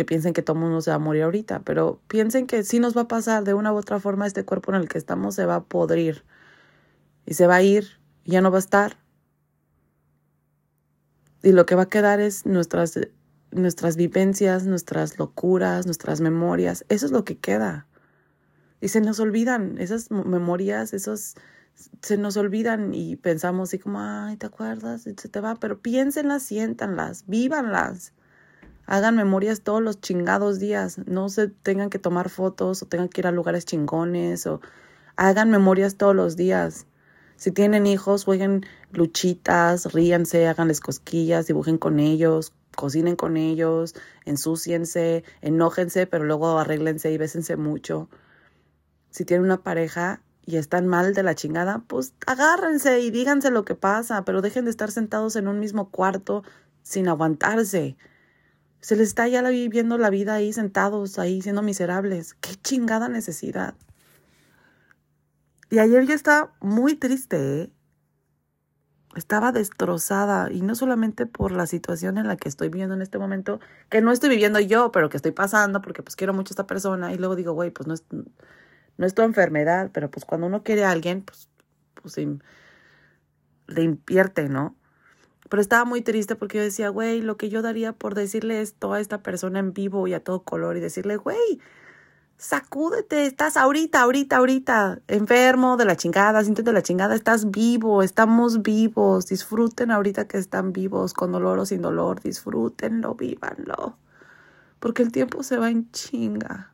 que 0.00 0.06
piensen 0.06 0.32
que 0.32 0.40
todo 0.40 0.56
el 0.56 0.62
mundo 0.62 0.80
se 0.80 0.88
va 0.88 0.96
a 0.96 0.98
morir 0.98 1.24
ahorita, 1.24 1.60
pero 1.60 2.00
piensen 2.08 2.46
que 2.46 2.64
sí 2.64 2.80
nos 2.80 2.96
va 2.96 3.02
a 3.02 3.08
pasar 3.08 3.44
de 3.44 3.52
una 3.52 3.70
u 3.70 3.76
otra 3.76 4.00
forma 4.00 4.26
este 4.26 4.46
cuerpo 4.46 4.72
en 4.72 4.80
el 4.80 4.88
que 4.88 4.96
estamos 4.96 5.34
se 5.34 5.44
va 5.44 5.56
a 5.56 5.64
podrir 5.64 6.24
y 7.26 7.34
se 7.34 7.46
va 7.46 7.56
a 7.56 7.62
ir 7.62 8.00
ya 8.24 8.40
no 8.40 8.50
va 8.50 8.56
a 8.56 8.60
estar. 8.60 8.96
Y 11.42 11.52
lo 11.52 11.66
que 11.66 11.74
va 11.74 11.82
a 11.82 11.88
quedar 11.90 12.18
es 12.18 12.46
nuestras 12.46 12.98
nuestras 13.50 13.96
vivencias, 13.96 14.64
nuestras 14.64 15.18
locuras, 15.18 15.84
nuestras 15.84 16.22
memorias, 16.22 16.86
eso 16.88 17.04
es 17.04 17.12
lo 17.12 17.24
que 17.24 17.36
queda. 17.36 17.86
Y 18.80 18.88
se 18.88 19.02
nos 19.02 19.20
olvidan 19.20 19.76
esas 19.76 20.10
memorias, 20.10 20.94
esos 20.94 21.34
se 22.00 22.16
nos 22.16 22.38
olvidan 22.38 22.94
y 22.94 23.16
pensamos 23.16 23.68
así 23.68 23.78
como, 23.78 24.00
ay, 24.00 24.38
¿te 24.38 24.46
acuerdas? 24.46 25.06
Y 25.06 25.14
se 25.14 25.28
te 25.28 25.40
va, 25.40 25.56
pero 25.56 25.82
piénsenlas, 25.82 26.42
siéntanlas, 26.42 27.24
vívanlas. 27.26 28.14
Hagan 28.90 29.14
memorias 29.14 29.60
todos 29.60 29.80
los 29.80 30.00
chingados 30.00 30.58
días. 30.58 30.98
No 31.06 31.28
se 31.28 31.46
tengan 31.46 31.90
que 31.90 32.00
tomar 32.00 32.28
fotos 32.28 32.82
o 32.82 32.86
tengan 32.86 33.08
que 33.08 33.20
ir 33.20 33.28
a 33.28 33.30
lugares 33.30 33.64
chingones 33.64 34.48
o 34.48 34.60
hagan 35.14 35.48
memorias 35.48 35.94
todos 35.94 36.16
los 36.16 36.34
días. 36.36 36.88
Si 37.36 37.52
tienen 37.52 37.86
hijos, 37.86 38.24
jueguen 38.24 38.66
luchitas, 38.90 39.92
ríanse, 39.92 40.48
háganles 40.48 40.80
cosquillas, 40.80 41.46
dibujen 41.46 41.78
con 41.78 42.00
ellos, 42.00 42.52
cocinen 42.74 43.14
con 43.14 43.36
ellos, 43.36 43.94
ensúciense, 44.24 45.22
enójense, 45.40 46.08
pero 46.08 46.24
luego 46.24 46.58
arréglense 46.58 47.12
y 47.12 47.16
bésense 47.16 47.56
mucho. 47.56 48.08
Si 49.10 49.24
tienen 49.24 49.44
una 49.44 49.62
pareja 49.62 50.20
y 50.44 50.56
están 50.56 50.88
mal 50.88 51.14
de 51.14 51.22
la 51.22 51.36
chingada, 51.36 51.84
pues 51.86 52.12
agárrense 52.26 52.98
y 52.98 53.12
díganse 53.12 53.52
lo 53.52 53.64
que 53.64 53.76
pasa, 53.76 54.24
pero 54.24 54.42
dejen 54.42 54.64
de 54.64 54.72
estar 54.72 54.90
sentados 54.90 55.36
en 55.36 55.46
un 55.46 55.60
mismo 55.60 55.90
cuarto 55.90 56.42
sin 56.82 57.06
aguantarse. 57.06 57.96
Se 58.80 58.96
les 58.96 59.08
está 59.08 59.28
ya 59.28 59.42
viviendo 59.42 59.98
la 59.98 60.10
vida 60.10 60.34
ahí 60.34 60.52
sentados, 60.52 61.18
ahí 61.18 61.42
siendo 61.42 61.62
miserables. 61.62 62.34
Qué 62.34 62.54
chingada 62.56 63.08
necesidad. 63.08 63.74
Y 65.70 65.78
ayer 65.78 66.06
yo 66.06 66.14
estaba 66.14 66.52
muy 66.60 66.96
triste, 66.96 67.62
¿eh? 67.62 67.70
Estaba 69.16 69.50
destrozada 69.52 70.52
y 70.52 70.62
no 70.62 70.74
solamente 70.76 71.26
por 71.26 71.50
la 71.50 71.66
situación 71.66 72.16
en 72.16 72.28
la 72.28 72.36
que 72.36 72.48
estoy 72.48 72.68
viviendo 72.68 72.94
en 72.94 73.02
este 73.02 73.18
momento, 73.18 73.58
que 73.88 74.00
no 74.00 74.12
estoy 74.12 74.30
viviendo 74.30 74.60
yo, 74.60 74.92
pero 74.92 75.08
que 75.08 75.16
estoy 75.16 75.32
pasando 75.32 75.82
porque 75.82 76.02
pues 76.02 76.14
quiero 76.14 76.32
mucho 76.32 76.52
a 76.52 76.54
esta 76.54 76.66
persona 76.66 77.12
y 77.12 77.18
luego 77.18 77.34
digo, 77.34 77.52
güey, 77.52 77.70
pues 77.70 77.88
no 77.88 77.94
es, 77.94 78.04
no 78.96 79.06
es 79.06 79.14
tu 79.14 79.22
enfermedad, 79.22 79.90
pero 79.92 80.10
pues 80.10 80.24
cuando 80.24 80.46
uno 80.46 80.62
quiere 80.62 80.84
a 80.84 80.92
alguien, 80.92 81.22
pues, 81.22 81.50
pues 81.94 82.16
le 83.66 83.82
invierte, 83.82 84.48
¿no? 84.48 84.76
Pero 85.50 85.60
estaba 85.60 85.84
muy 85.84 86.00
triste 86.00 86.36
porque 86.36 86.58
yo 86.58 86.64
decía, 86.64 86.90
güey, 86.90 87.20
lo 87.20 87.36
que 87.36 87.48
yo 87.48 87.60
daría 87.60 87.92
por 87.92 88.14
decirle 88.14 88.60
esto 88.60 88.92
a 88.92 89.00
esta 89.00 89.18
persona 89.18 89.58
en 89.58 89.74
vivo 89.74 90.06
y 90.06 90.14
a 90.14 90.22
todo 90.22 90.44
color 90.44 90.76
y 90.76 90.80
decirle, 90.80 91.16
güey, 91.16 91.60
sacúdete, 92.38 93.26
estás 93.26 93.56
ahorita, 93.56 94.00
ahorita, 94.00 94.36
ahorita, 94.36 95.00
enfermo 95.08 95.76
de 95.76 95.86
la 95.86 95.96
chingada, 95.96 96.44
siéntete 96.44 96.70
de 96.70 96.74
la 96.74 96.82
chingada, 96.82 97.16
estás 97.16 97.50
vivo, 97.50 98.04
estamos 98.04 98.62
vivos, 98.62 99.26
disfruten 99.26 99.90
ahorita 99.90 100.28
que 100.28 100.38
están 100.38 100.72
vivos, 100.72 101.14
con 101.14 101.32
dolor 101.32 101.58
o 101.58 101.66
sin 101.66 101.82
dolor, 101.82 102.22
disfrútenlo, 102.22 103.16
vívanlo, 103.16 103.96
porque 104.78 105.02
el 105.02 105.10
tiempo 105.10 105.42
se 105.42 105.58
va 105.58 105.68
en 105.68 105.90
chinga. 105.90 106.72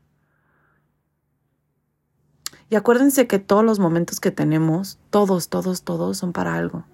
Y 2.68 2.76
acuérdense 2.76 3.26
que 3.26 3.38
todos 3.38 3.64
los 3.64 3.78
momentos 3.78 4.21
que 4.21 4.33
tenemos, 4.33 4.99
todos, 5.09 5.49
todos, 5.49 5.83
todos 5.83 6.18
son 6.18 6.35
para 6.35 6.56
algo. 6.56 6.85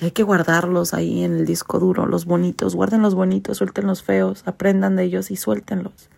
Hay 0.00 0.12
que 0.12 0.22
guardarlos 0.22 0.94
ahí 0.94 1.24
en 1.24 1.34
el 1.34 1.44
disco 1.44 1.80
duro, 1.80 2.06
los 2.06 2.24
bonitos, 2.24 2.76
guarden 2.76 3.02
los 3.02 3.16
bonitos, 3.16 3.58
suelten 3.58 3.86
los 3.86 4.04
feos, 4.04 4.42
aprendan 4.46 4.94
de 4.94 5.02
ellos 5.02 5.32
y 5.32 5.36
suéltenlos. 5.36 6.08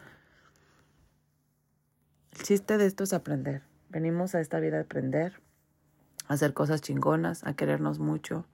El 2.33 2.43
chiste 2.43 2.77
de 2.77 2.87
esto 2.87 3.05
es 3.05 3.15
aprender. 3.15 3.63
Venimos 3.89 4.35
a 4.35 4.41
esta 4.41 4.61
vida 4.61 4.79
a 4.79 4.83
aprender, 4.83 5.41
a 6.29 6.35
hacer 6.35 6.53
cosas 6.53 6.83
chingonas, 6.83 7.43
a 7.45 7.55
querernos 7.55 7.99
mucho, 7.99 8.45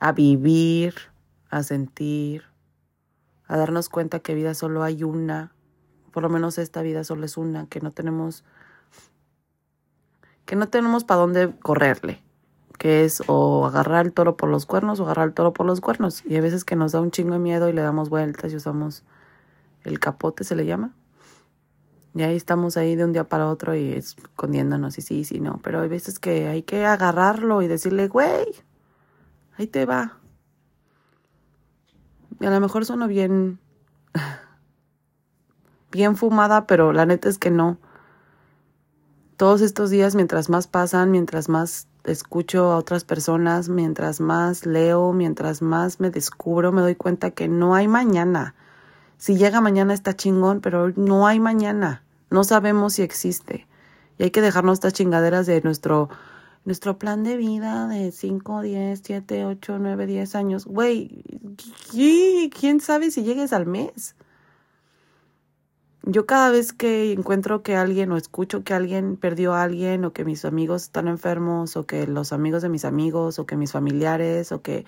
a 0.00 0.12
vivir, 0.12 0.94
a 1.50 1.62
sentir, 1.62 2.44
a 3.46 3.58
darnos 3.58 3.90
cuenta 3.90 4.20
que 4.20 4.34
vida 4.34 4.54
solo 4.54 4.82
hay 4.84 5.02
una, 5.02 5.52
por 6.12 6.22
lo 6.22 6.30
menos 6.30 6.56
esta 6.56 6.80
vida 6.80 7.04
solo 7.04 7.26
es 7.26 7.36
una, 7.36 7.66
que 7.66 7.80
no 7.80 7.90
tenemos 7.90 8.42
que 10.46 10.56
no 10.56 10.68
tenemos 10.68 11.04
para 11.04 11.20
dónde 11.20 11.54
correrle, 11.58 12.22
que 12.78 13.04
es 13.04 13.22
o 13.26 13.66
agarrar 13.66 14.06
el 14.06 14.12
toro 14.12 14.36
por 14.36 14.48
los 14.48 14.66
cuernos 14.66 15.00
o 15.00 15.04
agarrar 15.04 15.28
el 15.28 15.34
toro 15.34 15.52
por 15.52 15.66
los 15.66 15.80
cuernos. 15.80 16.24
Y 16.24 16.36
a 16.36 16.40
veces 16.40 16.64
que 16.64 16.76
nos 16.76 16.92
da 16.92 17.00
un 17.00 17.10
chingo 17.10 17.32
de 17.32 17.38
miedo 17.38 17.68
y 17.68 17.72
le 17.72 17.82
damos 17.82 18.08
vueltas 18.10 18.52
y 18.52 18.56
usamos 18.56 19.04
el 19.84 20.00
capote, 20.00 20.44
se 20.44 20.56
le 20.56 20.66
llama, 20.66 20.92
y 22.16 22.22
ahí 22.22 22.34
estamos 22.34 22.78
ahí 22.78 22.96
de 22.96 23.04
un 23.04 23.12
día 23.12 23.24
para 23.24 23.46
otro 23.46 23.74
y 23.74 23.92
escondiéndonos 23.92 24.96
y 24.96 25.02
sí, 25.02 25.24
sí, 25.24 25.38
no. 25.38 25.60
Pero 25.62 25.82
hay 25.82 25.88
veces 25.88 26.18
que 26.18 26.48
hay 26.48 26.62
que 26.62 26.86
agarrarlo 26.86 27.60
y 27.60 27.68
decirle, 27.68 28.08
güey, 28.08 28.46
ahí 29.58 29.66
te 29.66 29.84
va. 29.84 30.18
Y 32.40 32.46
a 32.46 32.50
lo 32.50 32.58
mejor 32.58 32.86
suena 32.86 33.06
bien, 33.06 33.58
bien 35.92 36.16
fumada, 36.16 36.66
pero 36.66 36.94
la 36.94 37.04
neta 37.04 37.28
es 37.28 37.36
que 37.36 37.50
no. 37.50 37.76
Todos 39.36 39.60
estos 39.60 39.90
días, 39.90 40.14
mientras 40.14 40.48
más 40.48 40.68
pasan, 40.68 41.10
mientras 41.10 41.50
más 41.50 41.86
escucho 42.06 42.72
a 42.72 42.76
otras 42.76 43.04
personas, 43.04 43.68
mientras 43.68 44.20
más 44.20 44.66
leo, 44.66 45.12
mientras 45.12 45.62
más 45.62 46.00
me 46.00 46.10
descubro, 46.10 46.72
me 46.72 46.82
doy 46.82 46.94
cuenta 46.94 47.30
que 47.30 47.48
no 47.48 47.74
hay 47.74 47.88
mañana. 47.88 48.54
Si 49.18 49.36
llega 49.36 49.60
mañana 49.60 49.94
está 49.94 50.14
chingón, 50.14 50.60
pero 50.60 50.92
no 50.96 51.26
hay 51.26 51.40
mañana. 51.40 52.02
No 52.30 52.44
sabemos 52.44 52.94
si 52.94 53.02
existe. 53.02 53.66
Y 54.18 54.24
hay 54.24 54.30
que 54.30 54.40
dejarnos 54.40 54.74
estas 54.74 54.92
chingaderas 54.92 55.46
de 55.46 55.60
nuestro, 55.62 56.08
nuestro 56.64 56.98
plan 56.98 57.22
de 57.22 57.36
vida 57.36 57.86
de 57.86 58.12
5, 58.12 58.62
10, 58.62 59.00
7, 59.02 59.44
8, 59.44 59.78
9, 59.78 60.06
10 60.06 60.34
años. 60.34 60.66
Güey, 60.66 61.24
¿quién 62.50 62.80
sabe 62.80 63.10
si 63.10 63.22
llegues 63.22 63.52
al 63.52 63.66
mes? 63.66 64.14
Yo 66.08 66.24
cada 66.24 66.50
vez 66.50 66.72
que 66.72 67.12
encuentro 67.12 67.64
que 67.64 67.74
alguien 67.74 68.12
o 68.12 68.16
escucho 68.16 68.62
que 68.62 68.74
alguien 68.74 69.16
perdió 69.16 69.54
a 69.54 69.64
alguien 69.64 70.04
o 70.04 70.12
que 70.12 70.24
mis 70.24 70.44
amigos 70.44 70.84
están 70.84 71.08
enfermos 71.08 71.76
o 71.76 71.84
que 71.84 72.06
los 72.06 72.32
amigos 72.32 72.62
de 72.62 72.68
mis 72.68 72.84
amigos 72.84 73.40
o 73.40 73.46
que 73.46 73.56
mis 73.56 73.72
familiares 73.72 74.52
o 74.52 74.62
que, 74.62 74.84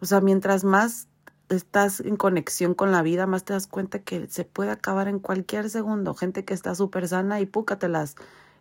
o 0.00 0.06
sea, 0.06 0.22
mientras 0.22 0.64
más 0.64 1.08
estás 1.50 2.00
en 2.00 2.16
conexión 2.16 2.72
con 2.74 2.92
la 2.92 3.02
vida, 3.02 3.26
más 3.26 3.44
te 3.44 3.52
das 3.52 3.66
cuenta 3.66 3.98
que 3.98 4.26
se 4.28 4.44
puede 4.44 4.70
acabar 4.70 5.08
en 5.08 5.18
cualquier 5.18 5.68
segundo. 5.68 6.14
Gente 6.14 6.46
que 6.46 6.54
está 6.54 6.74
súper 6.74 7.08
sana 7.08 7.40
y 7.40 7.46
púcatelas. 7.46 8.16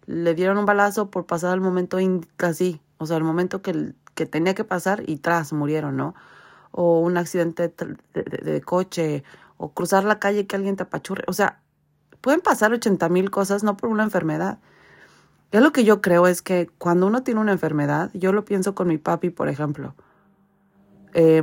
Le 0.08 0.36
dieron 0.36 0.58
un 0.58 0.66
balazo 0.66 1.10
por 1.10 1.26
pasar 1.26 1.54
el 1.54 1.62
momento 1.62 1.98
así, 2.40 2.82
o 2.98 3.06
sea, 3.06 3.16
el 3.18 3.24
momento 3.24 3.62
que, 3.62 3.94
que 4.14 4.26
tenía 4.26 4.56
que 4.56 4.66
pasar 4.66 5.04
y 5.08 5.18
tras 5.18 5.54
murieron, 5.54 5.96
¿no? 5.98 6.16
O 6.72 7.00
un 7.00 7.18
accidente 7.18 7.74
de, 8.14 8.24
de, 8.24 8.62
coche, 8.62 9.24
o 9.58 9.74
cruzar 9.74 10.04
la 10.04 10.20
calle 10.20 10.48
que 10.48 10.56
alguien 10.56 10.76
te 10.76 10.84
apachurre. 10.84 11.24
O 11.28 11.34
sea, 11.34 11.62
pueden 12.22 12.42
pasar 12.42 12.74
ochenta 12.74 13.10
mil 13.10 13.32
cosas, 13.32 13.64
no 13.64 13.78
por 13.78 13.90
una 13.90 14.04
enfermedad. 14.04 14.60
Ya 15.52 15.62
lo 15.62 15.72
que 15.72 15.84
yo 15.84 16.02
creo 16.02 16.28
es 16.28 16.42
que 16.42 16.68
cuando 16.78 17.08
uno 17.08 17.24
tiene 17.24 17.40
una 17.40 17.52
enfermedad, 17.52 18.12
yo 18.14 18.34
lo 18.34 18.46
pienso 18.46 18.76
con 18.76 18.88
mi 18.88 18.98
papi, 18.98 19.30
por 19.30 19.48
ejemplo. 19.48 19.96
Eh, 21.14 21.42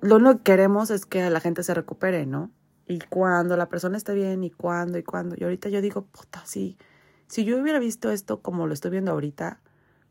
lo 0.00 0.16
único 0.16 0.36
que 0.38 0.42
queremos 0.42 0.90
es 0.90 1.06
que 1.06 1.28
la 1.30 1.40
gente 1.40 1.62
se 1.62 1.74
recupere, 1.74 2.26
¿no? 2.26 2.50
Y 2.88 3.00
cuando 3.00 3.56
la 3.56 3.68
persona 3.68 3.96
esté 3.96 4.14
bien, 4.14 4.44
y 4.44 4.50
cuando, 4.50 4.98
y 4.98 5.02
cuando. 5.02 5.34
Y 5.36 5.42
ahorita 5.44 5.68
yo 5.68 5.80
digo, 5.80 6.02
puta, 6.06 6.42
sí. 6.46 6.78
Si 7.26 7.44
yo 7.44 7.60
hubiera 7.60 7.80
visto 7.80 8.10
esto 8.10 8.40
como 8.40 8.66
lo 8.66 8.72
estoy 8.72 8.92
viendo 8.92 9.10
ahorita, 9.10 9.60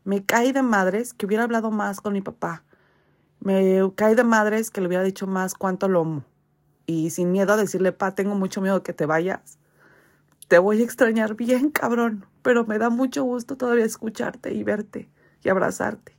me 0.04 0.24
cae 0.24 0.52
de 0.52 0.62
madres 0.62 1.14
que 1.14 1.26
hubiera 1.26 1.44
hablado 1.44 1.70
más 1.70 2.00
con 2.00 2.12
mi 2.12 2.20
papá. 2.20 2.64
Me 3.46 3.92
cae 3.94 4.14
de 4.16 4.24
madres 4.24 4.70
que 4.70 4.80
le 4.80 4.88
hubiera 4.88 5.04
dicho 5.04 5.26
más 5.26 5.54
cuánto 5.54 5.88
lo 5.88 6.00
amo. 6.00 6.24
Y 6.86 7.10
sin 7.10 7.30
miedo 7.30 7.52
a 7.52 7.56
decirle, 7.56 7.92
pa, 7.92 8.14
tengo 8.14 8.34
mucho 8.34 8.60
miedo 8.60 8.82
que 8.82 8.92
te 8.92 9.06
vayas. 9.06 9.58
Te 10.48 10.58
voy 10.58 10.80
a 10.80 10.84
extrañar 10.84 11.34
bien, 11.36 11.70
cabrón. 11.70 12.26
Pero 12.42 12.64
me 12.64 12.78
da 12.78 12.90
mucho 12.90 13.22
gusto 13.22 13.56
todavía 13.56 13.84
escucharte 13.84 14.52
y 14.52 14.64
verte 14.64 15.08
y 15.42 15.48
abrazarte 15.48 16.16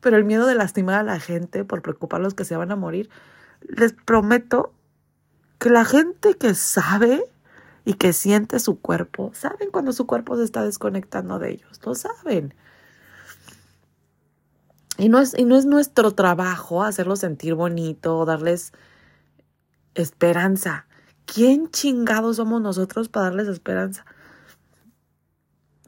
pero 0.00 0.16
el 0.16 0.24
miedo 0.24 0.46
de 0.46 0.54
lastimar 0.54 0.96
a 0.96 1.02
la 1.02 1.20
gente 1.20 1.64
por 1.64 1.82
preocuparlos 1.82 2.34
que 2.34 2.44
se 2.44 2.56
van 2.56 2.72
a 2.72 2.76
morir, 2.76 3.10
les 3.60 3.92
prometo 3.92 4.72
que 5.58 5.70
la 5.70 5.84
gente 5.84 6.34
que 6.34 6.54
sabe 6.54 7.24
y 7.84 7.94
que 7.94 8.12
siente 8.12 8.58
su 8.58 8.80
cuerpo, 8.80 9.30
saben 9.34 9.70
cuando 9.70 9.92
su 9.92 10.06
cuerpo 10.06 10.36
se 10.36 10.44
está 10.44 10.64
desconectando 10.64 11.38
de 11.38 11.50
ellos, 11.50 11.80
lo 11.84 11.94
saben. 11.94 12.54
Y 14.98 15.08
no 15.08 15.18
es, 15.18 15.38
y 15.38 15.44
no 15.44 15.56
es 15.56 15.66
nuestro 15.66 16.12
trabajo 16.12 16.82
hacerlos 16.82 17.20
sentir 17.20 17.54
bonito, 17.54 18.24
darles 18.24 18.72
esperanza. 19.94 20.86
¿Quién 21.26 21.70
chingados 21.70 22.36
somos 22.36 22.60
nosotros 22.60 23.08
para 23.08 23.26
darles 23.26 23.48
esperanza? 23.48 24.04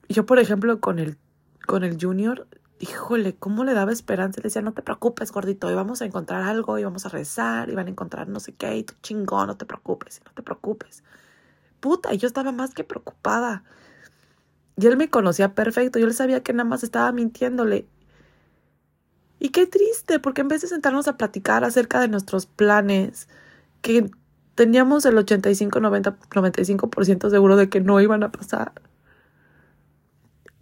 Yo, 0.09 0.27
por 0.27 0.39
ejemplo, 0.39 0.81
con 0.81 0.99
el, 0.99 1.19
con 1.67 1.85
el 1.85 1.99
junior, 2.01 2.47
híjole, 2.79 3.35
¿cómo 3.35 3.65
le 3.65 3.75
daba 3.75 3.93
esperanza? 3.93 4.41
Le 4.41 4.45
decía, 4.45 4.63
no 4.63 4.73
te 4.73 4.83
preocupes, 4.83 5.33
gordito, 5.33 5.71
y 5.71 5.75
vamos 5.75 6.03
a 6.03 6.05
encontrar 6.05 6.43
algo, 6.43 6.79
y 6.79 6.85
vamos 6.85 7.07
a 7.07 7.09
rezar, 7.09 7.71
y 7.71 7.75
van 7.75 7.87
a 7.87 7.91
encontrar 7.91 8.29
no 8.29 8.41
sé 8.41 8.53
qué, 8.55 8.77
y 8.77 8.83
tú 8.83 8.95
chingón, 9.03 9.47
no 9.47 9.57
te 9.57 9.65
preocupes, 9.65 10.21
no 10.25 10.33
te 10.33 10.43
preocupes. 10.43 11.03
Puta, 11.81 12.13
yo 12.15 12.27
estaba 12.27 12.53
más 12.53 12.75
que 12.75 12.85
preocupada. 12.85 13.65
Y 14.77 14.87
él 14.87 14.97
me 14.97 15.09
conocía 15.11 15.55
perfecto, 15.55 15.99
yo 15.99 16.07
le 16.07 16.13
sabía 16.13 16.43
que 16.43 16.53
nada 16.53 16.69
más 16.69 16.83
estaba 16.83 17.13
mintiéndole. 17.13 17.87
Y 19.45 19.49
qué 19.49 19.67
triste, 19.67 20.21
porque 20.21 20.43
en 20.43 20.47
vez 20.47 20.63
de 20.63 20.69
sentarnos 20.69 21.09
a 21.09 21.17
platicar 21.17 21.65
acerca 21.65 22.01
de 22.01 22.07
nuestros 22.07 22.47
planes, 22.47 23.27
que 23.81 24.09
teníamos 24.55 25.05
el 25.05 25.19
85, 25.19 25.81
90, 25.81 26.17
95% 26.31 27.29
seguro 27.29 27.57
de 27.57 27.69
que 27.69 27.81
no 27.81 28.01
iban 28.01 28.23
a 28.23 28.31
pasar. 28.31 28.71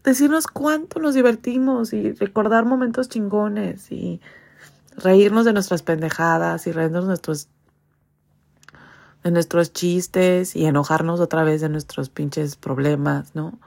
Decirnos 0.02 0.46
cuánto 0.46 0.98
nos 0.98 1.12
divertimos 1.12 1.92
y 1.92 2.12
recordar 2.12 2.64
momentos 2.64 3.10
chingones 3.10 3.92
y 3.92 4.22
reírnos 4.96 5.44
de 5.44 5.52
nuestras 5.52 5.82
pendejadas 5.82 6.66
y 6.66 6.72
reírnos 6.72 7.04
de 7.04 7.08
nuestros 7.08 7.48
de 9.22 9.30
nuestros 9.30 9.74
chistes 9.74 10.56
y 10.56 10.64
enojarnos 10.64 11.20
otra 11.20 11.44
vez 11.44 11.60
de 11.60 11.68
nuestros 11.68 12.08
pinches 12.08 12.56
problemas, 12.56 13.34
¿no? 13.34 13.58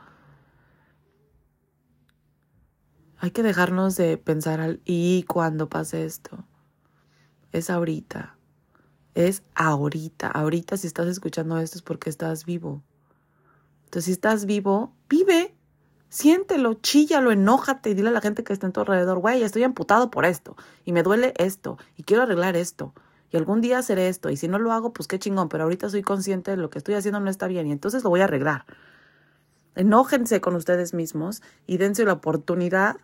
Hay 3.23 3.31
que 3.31 3.41
dejarnos 3.41 3.95
de 3.95 4.17
pensar 4.17 4.59
al 4.59 4.81
y 4.83 5.23
cuando 5.23 5.69
pase 5.69 6.03
esto. 6.03 6.43
Es 7.53 7.69
ahorita. 7.69 8.35
Es 9.13 9.43
ahorita. 9.55 10.27
Ahorita 10.27 10.75
si 10.75 10.87
estás 10.87 11.07
escuchando 11.07 11.57
esto 11.57 11.77
es 11.77 11.83
porque 11.83 12.09
estás 12.09 12.43
vivo. 12.43 12.83
Entonces, 13.85 14.07
si 14.07 14.11
estás 14.11 14.45
vivo, 14.45 14.93
vive. 15.07 15.55
Siéntelo, 16.09 16.73
chíllalo, 16.73 17.31
enójate 17.31 17.91
y 17.91 17.93
dile 17.93 18.09
a 18.09 18.11
la 18.11 18.19
gente 18.19 18.43
que 18.43 18.51
está 18.51 18.67
en 18.67 18.73
tu 18.73 18.81
alrededor, 18.81 19.19
güey, 19.19 19.41
estoy 19.41 19.63
amputado 19.63 20.11
por 20.11 20.25
esto 20.25 20.57
y 20.83 20.91
me 20.91 21.01
duele 21.01 21.33
esto 21.37 21.77
y 21.95 22.03
quiero 22.03 22.23
arreglar 22.23 22.57
esto 22.57 22.93
y 23.31 23.37
algún 23.37 23.61
día 23.61 23.79
haré 23.79 24.09
esto 24.09 24.31
y 24.31 24.35
si 24.35 24.49
no 24.49 24.59
lo 24.59 24.73
hago, 24.73 24.91
pues 24.91 25.07
qué 25.07 25.17
chingón, 25.17 25.47
pero 25.47 25.63
ahorita 25.63 25.89
soy 25.89 26.01
consciente 26.01 26.51
de 26.51 26.57
lo 26.57 26.69
que 26.69 26.77
estoy 26.77 26.95
haciendo 26.95 27.21
no 27.21 27.29
está 27.29 27.47
bien 27.47 27.67
y 27.67 27.71
entonces 27.71 28.03
lo 28.03 28.09
voy 28.09 28.19
a 28.19 28.25
arreglar. 28.25 28.65
Enójense 29.75 30.41
con 30.41 30.55
ustedes 30.55 30.93
mismos 30.93 31.41
y 31.65 31.77
dense 31.77 32.03
la 32.03 32.13
oportunidad 32.13 32.97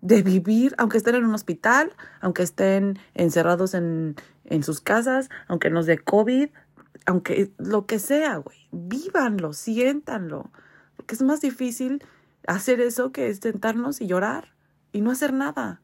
de 0.00 0.22
vivir, 0.22 0.74
aunque 0.78 0.98
estén 0.98 1.16
en 1.16 1.24
un 1.24 1.34
hospital, 1.34 1.92
aunque 2.20 2.42
estén 2.42 2.98
encerrados 3.14 3.74
en, 3.74 4.16
en 4.44 4.62
sus 4.62 4.80
casas, 4.80 5.28
aunque 5.48 5.70
nos 5.70 5.86
dé 5.86 5.98
COVID, 5.98 6.50
aunque 7.06 7.52
lo 7.58 7.86
que 7.86 7.98
sea, 7.98 8.36
güey, 8.36 8.68
vívanlo, 8.70 9.52
siéntanlo, 9.52 10.50
porque 10.96 11.14
es 11.14 11.22
más 11.22 11.40
difícil 11.40 12.04
hacer 12.46 12.80
eso 12.80 13.12
que 13.12 13.28
es 13.28 13.40
tentarnos 13.40 14.00
y 14.00 14.06
llorar 14.06 14.54
y 14.92 15.00
no 15.00 15.10
hacer 15.10 15.32
nada. 15.32 15.80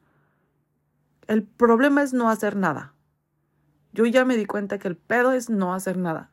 El 1.26 1.42
problema 1.42 2.02
es 2.02 2.12
no 2.12 2.30
hacer 2.30 2.56
nada. 2.56 2.94
Yo 3.92 4.06
ya 4.06 4.24
me 4.24 4.36
di 4.36 4.44
cuenta 4.44 4.78
que 4.78 4.88
el 4.88 4.96
pedo 4.96 5.32
es 5.32 5.48
no 5.48 5.74
hacer 5.74 5.96
nada. 5.96 6.30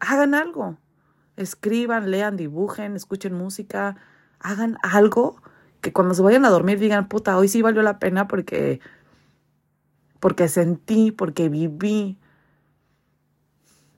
Hagan 0.00 0.34
algo. 0.34 0.78
Escriban, 1.36 2.10
lean, 2.10 2.36
dibujen, 2.36 2.96
escuchen 2.96 3.34
música, 3.34 3.96
hagan 4.40 4.78
algo 4.82 5.42
que 5.86 5.92
cuando 5.92 6.14
se 6.14 6.22
vayan 6.22 6.44
a 6.44 6.50
dormir 6.50 6.80
digan, 6.80 7.06
puta, 7.06 7.38
hoy 7.38 7.46
sí 7.46 7.62
valió 7.62 7.80
la 7.80 8.00
pena 8.00 8.26
porque 8.26 8.80
porque 10.18 10.48
sentí, 10.48 11.12
porque 11.12 11.48
viví. 11.48 12.18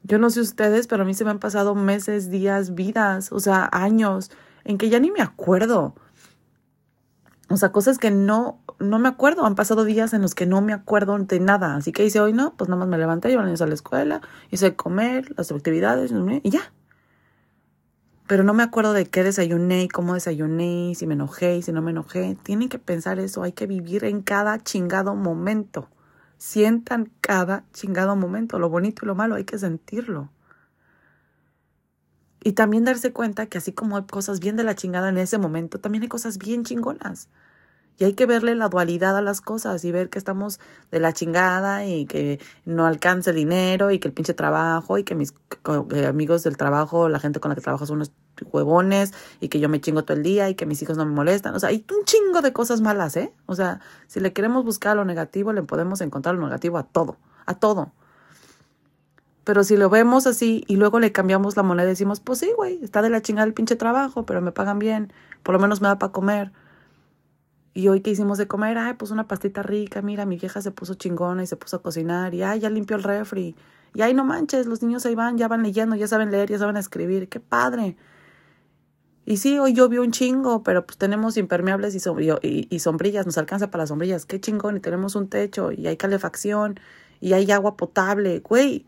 Yo 0.03 0.18
no 0.18 0.29
sé 0.29 0.42
ustedes, 0.42 0.87
pero 0.87 1.05
a 1.05 1.07
mí 1.07 1.14
se 1.14 1.24
me 1.24 1.31
han 1.31 1.38
pasado 1.38 1.74
meses, 1.74 2.29
días, 2.29 2.74
vidas, 2.74 3.33
o 3.33 3.40
sea, 3.40 3.70
años 3.72 4.31
en 4.64 4.77
que 4.77 4.90
ya 4.90 5.01
ni 5.01 5.11
me 5.11 5.22
acuerdo. 5.22 5.94
O 7.48 7.57
sea, 7.57 7.72
cosas 7.72 7.96
que 7.96 8.11
no, 8.11 8.61
no 8.79 8.98
me 8.98 9.09
acuerdo. 9.09 9.46
Han 9.46 9.55
pasado 9.55 9.85
días 9.85 10.12
en 10.12 10.20
los 10.20 10.35
que 10.35 10.44
no 10.44 10.61
me 10.61 10.74
acuerdo 10.74 11.18
de 11.18 11.40
nada. 11.40 11.74
Así 11.77 11.92
que 11.92 12.05
hice 12.05 12.20
hoy, 12.20 12.35
no, 12.35 12.55
pues 12.55 12.68
nada 12.68 12.81
más 12.81 12.88
me 12.88 12.98
levanté, 12.98 13.31
llevé 13.31 13.44
a 13.44 13.64
a 13.64 13.66
la 13.66 13.74
escuela, 13.74 14.20
hice 14.51 14.77
comer, 14.77 15.33
las 15.38 15.51
actividades 15.51 16.12
y 16.42 16.51
ya. 16.51 16.70
Pero 18.28 18.44
no 18.44 18.52
me 18.52 18.62
acuerdo 18.62 18.92
de 18.92 19.06
qué 19.06 19.24
desayuné 19.24 19.84
y 19.84 19.88
cómo 19.88 20.12
desayuné, 20.12 20.92
si 20.94 21.06
me 21.06 21.14
enojé 21.14 21.56
y 21.56 21.62
si 21.62 21.72
no 21.72 21.80
me 21.80 21.92
enojé. 21.92 22.36
Tienen 22.42 22.68
que 22.68 22.78
pensar 22.78 23.18
eso, 23.18 23.42
hay 23.42 23.52
que 23.52 23.66
vivir 23.66 24.04
en 24.04 24.20
cada 24.20 24.62
chingado 24.62 25.14
momento. 25.14 25.88
Sientan 26.36 27.10
cada 27.22 27.64
chingado 27.72 28.16
momento, 28.16 28.58
lo 28.58 28.68
bonito 28.68 29.04
y 29.04 29.06
lo 29.06 29.14
malo, 29.14 29.36
hay 29.36 29.44
que 29.44 29.58
sentirlo. 29.58 30.30
Y 32.44 32.52
también 32.52 32.84
darse 32.84 33.14
cuenta 33.14 33.46
que 33.46 33.56
así 33.56 33.72
como 33.72 33.96
hay 33.96 34.04
cosas 34.04 34.40
bien 34.40 34.56
de 34.56 34.64
la 34.64 34.74
chingada 34.74 35.08
en 35.08 35.16
ese 35.16 35.38
momento, 35.38 35.80
también 35.80 36.02
hay 36.02 36.08
cosas 36.08 36.36
bien 36.36 36.64
chingonas. 36.64 37.30
Y 37.98 38.04
hay 38.04 38.12
que 38.12 38.26
verle 38.26 38.54
la 38.54 38.68
dualidad 38.68 39.16
a 39.16 39.22
las 39.22 39.40
cosas 39.40 39.84
y 39.84 39.90
ver 39.90 40.08
que 40.08 40.18
estamos 40.18 40.61
de 40.92 41.00
la 41.00 41.12
chingada 41.12 41.84
y 41.84 42.06
que 42.06 42.38
no 42.64 42.87
alcanza 42.87 43.30
el 43.30 43.37
dinero 43.37 43.90
y 43.90 43.98
que 43.98 44.06
el 44.06 44.14
pinche 44.14 44.34
trabajo 44.34 44.98
y 44.98 45.04
que 45.04 45.16
mis 45.16 45.34
amigos 46.08 46.44
del 46.44 46.56
trabajo, 46.56 47.08
la 47.08 47.18
gente 47.18 47.40
con 47.40 47.48
la 47.48 47.56
que 47.56 47.61
trabajo 47.61 47.87
son 47.87 47.96
unos 47.96 48.12
huevones 48.52 49.12
y 49.40 49.48
que 49.48 49.58
yo 49.58 49.68
me 49.68 49.80
chingo 49.80 50.04
todo 50.04 50.16
el 50.16 50.22
día 50.22 50.48
y 50.48 50.54
que 50.54 50.64
mis 50.64 50.80
hijos 50.80 50.96
no 50.96 51.04
me 51.06 51.12
molestan. 51.12 51.56
O 51.56 51.58
sea, 51.58 51.70
hay 51.70 51.84
un 51.90 52.04
chingo 52.04 52.40
de 52.40 52.52
cosas 52.52 52.80
malas, 52.80 53.16
¿eh? 53.16 53.32
O 53.46 53.56
sea, 53.56 53.80
si 54.06 54.20
le 54.20 54.32
queremos 54.32 54.64
buscar 54.64 54.96
lo 54.96 55.04
negativo, 55.04 55.52
le 55.52 55.64
podemos 55.64 56.00
encontrar 56.00 56.37
lo 56.37 56.44
negativo 56.44 56.78
a 56.78 56.84
todo, 56.84 57.16
a 57.46 57.54
todo. 57.54 57.90
Pero 59.42 59.64
si 59.64 59.76
lo 59.76 59.90
vemos 59.90 60.28
así 60.28 60.62
y 60.68 60.76
luego 60.76 61.00
le 61.00 61.11
cambiamos 61.11 61.56
la 61.56 61.64
moneda 61.64 61.87
y 61.87 61.90
decimos, 61.90 62.20
pues 62.20 62.38
sí, 62.38 62.52
güey, 62.54 62.78
está 62.84 63.02
de 63.02 63.11
la 63.11 63.22
chingada 63.22 63.46
el 63.46 63.54
pinche 63.54 63.74
trabajo, 63.74 64.24
pero 64.24 64.40
me 64.40 64.52
pagan 64.52 64.78
bien, 64.78 65.12
por 65.42 65.54
lo 65.54 65.58
menos 65.58 65.80
me 65.80 65.88
da 65.88 65.98
para 65.98 66.12
comer. 66.12 66.52
Y 67.78 67.86
hoy 67.86 68.00
que 68.00 68.10
hicimos 68.10 68.38
de 68.38 68.48
comer, 68.48 68.76
ay, 68.76 68.94
pues 68.94 69.12
una 69.12 69.28
pastita 69.28 69.62
rica, 69.62 70.02
mira, 70.02 70.26
mi 70.26 70.36
vieja 70.36 70.60
se 70.60 70.72
puso 70.72 70.94
chingona 70.94 71.44
y 71.44 71.46
se 71.46 71.54
puso 71.54 71.76
a 71.76 71.80
cocinar, 71.80 72.34
y 72.34 72.42
ay, 72.42 72.58
ya 72.58 72.70
limpió 72.70 72.96
el 72.96 73.04
refri. 73.04 73.54
Y 73.94 74.02
ay, 74.02 74.14
no 74.14 74.24
manches, 74.24 74.66
los 74.66 74.82
niños 74.82 75.06
ahí 75.06 75.14
van, 75.14 75.38
ya 75.38 75.46
van 75.46 75.62
leyendo, 75.62 75.94
ya 75.94 76.08
saben 76.08 76.32
leer, 76.32 76.50
ya 76.50 76.58
saben 76.58 76.76
escribir, 76.76 77.28
qué 77.28 77.38
padre. 77.38 77.96
Y 79.24 79.36
sí, 79.36 79.60
hoy 79.60 79.74
llovió 79.74 80.02
un 80.02 80.10
chingo, 80.10 80.64
pero 80.64 80.86
pues 80.86 80.98
tenemos 80.98 81.36
impermeables 81.36 81.94
y, 81.94 82.68
y, 82.68 82.78
sombrillas, 82.80 83.26
nos 83.26 83.38
alcanza 83.38 83.70
para 83.70 83.82
las 83.82 83.90
sombrillas, 83.90 84.26
qué 84.26 84.40
chingón, 84.40 84.78
y 84.78 84.80
tenemos 84.80 85.14
un 85.14 85.28
techo, 85.28 85.70
y 85.70 85.86
hay 85.86 85.96
calefacción, 85.96 86.80
y 87.20 87.34
hay 87.34 87.48
agua 87.52 87.76
potable, 87.76 88.40
güey 88.40 88.86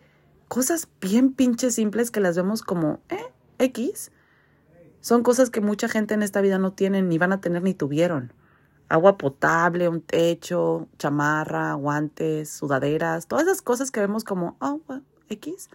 cosas 0.49 0.89
bien 1.01 1.33
pinches 1.33 1.77
simples 1.77 2.11
que 2.11 2.19
las 2.19 2.35
vemos 2.35 2.63
como, 2.63 2.99
eh, 3.09 3.33
X. 3.61 4.11
Son 5.01 5.23
cosas 5.23 5.49
que 5.49 5.61
mucha 5.61 5.89
gente 5.89 6.15
en 6.15 6.25
esta 6.25 6.41
vida 6.41 6.59
no 6.59 6.73
tienen, 6.73 7.09
ni 7.09 7.19
van 7.19 7.33
a 7.33 7.41
tener, 7.41 7.63
ni 7.63 7.73
tuvieron. 7.73 8.33
Agua 8.91 9.17
potable, 9.17 9.89
un 9.89 10.03
techo, 10.03 10.89
chamarra, 10.99 11.73
guantes, 11.75 12.51
sudaderas, 12.51 13.27
todas 13.27 13.47
esas 13.47 13.63
cosas 13.63 13.91
que 13.91 14.01
vemos 14.01 14.25
como, 14.25 14.57
oh, 14.61 14.81
X, 15.29 15.71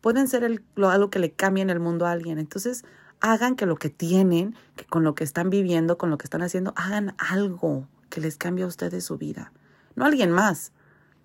pueden 0.00 0.28
ser 0.28 0.44
el, 0.44 0.62
algo 0.76 1.10
que 1.10 1.20
le 1.20 1.32
cambien 1.32 1.70
el 1.70 1.80
mundo 1.80 2.06
a 2.06 2.10
alguien. 2.10 2.38
Entonces, 2.38 2.84
hagan 3.20 3.56
que 3.56 3.66
lo 3.66 3.76
que 3.76 3.88
tienen, 3.88 4.56
que 4.76 4.84
con 4.84 5.04
lo 5.04 5.14
que 5.14 5.24
están 5.24 5.48
viviendo, 5.48 5.96
con 5.96 6.10
lo 6.10 6.18
que 6.18 6.24
están 6.24 6.42
haciendo, 6.42 6.72
hagan 6.76 7.14
algo 7.18 7.86
que 8.08 8.20
les 8.20 8.36
cambie 8.36 8.64
a 8.64 8.68
ustedes 8.68 9.04
su 9.04 9.16
vida. 9.16 9.52
No 9.94 10.04
a 10.04 10.08
alguien 10.08 10.30
más. 10.32 10.72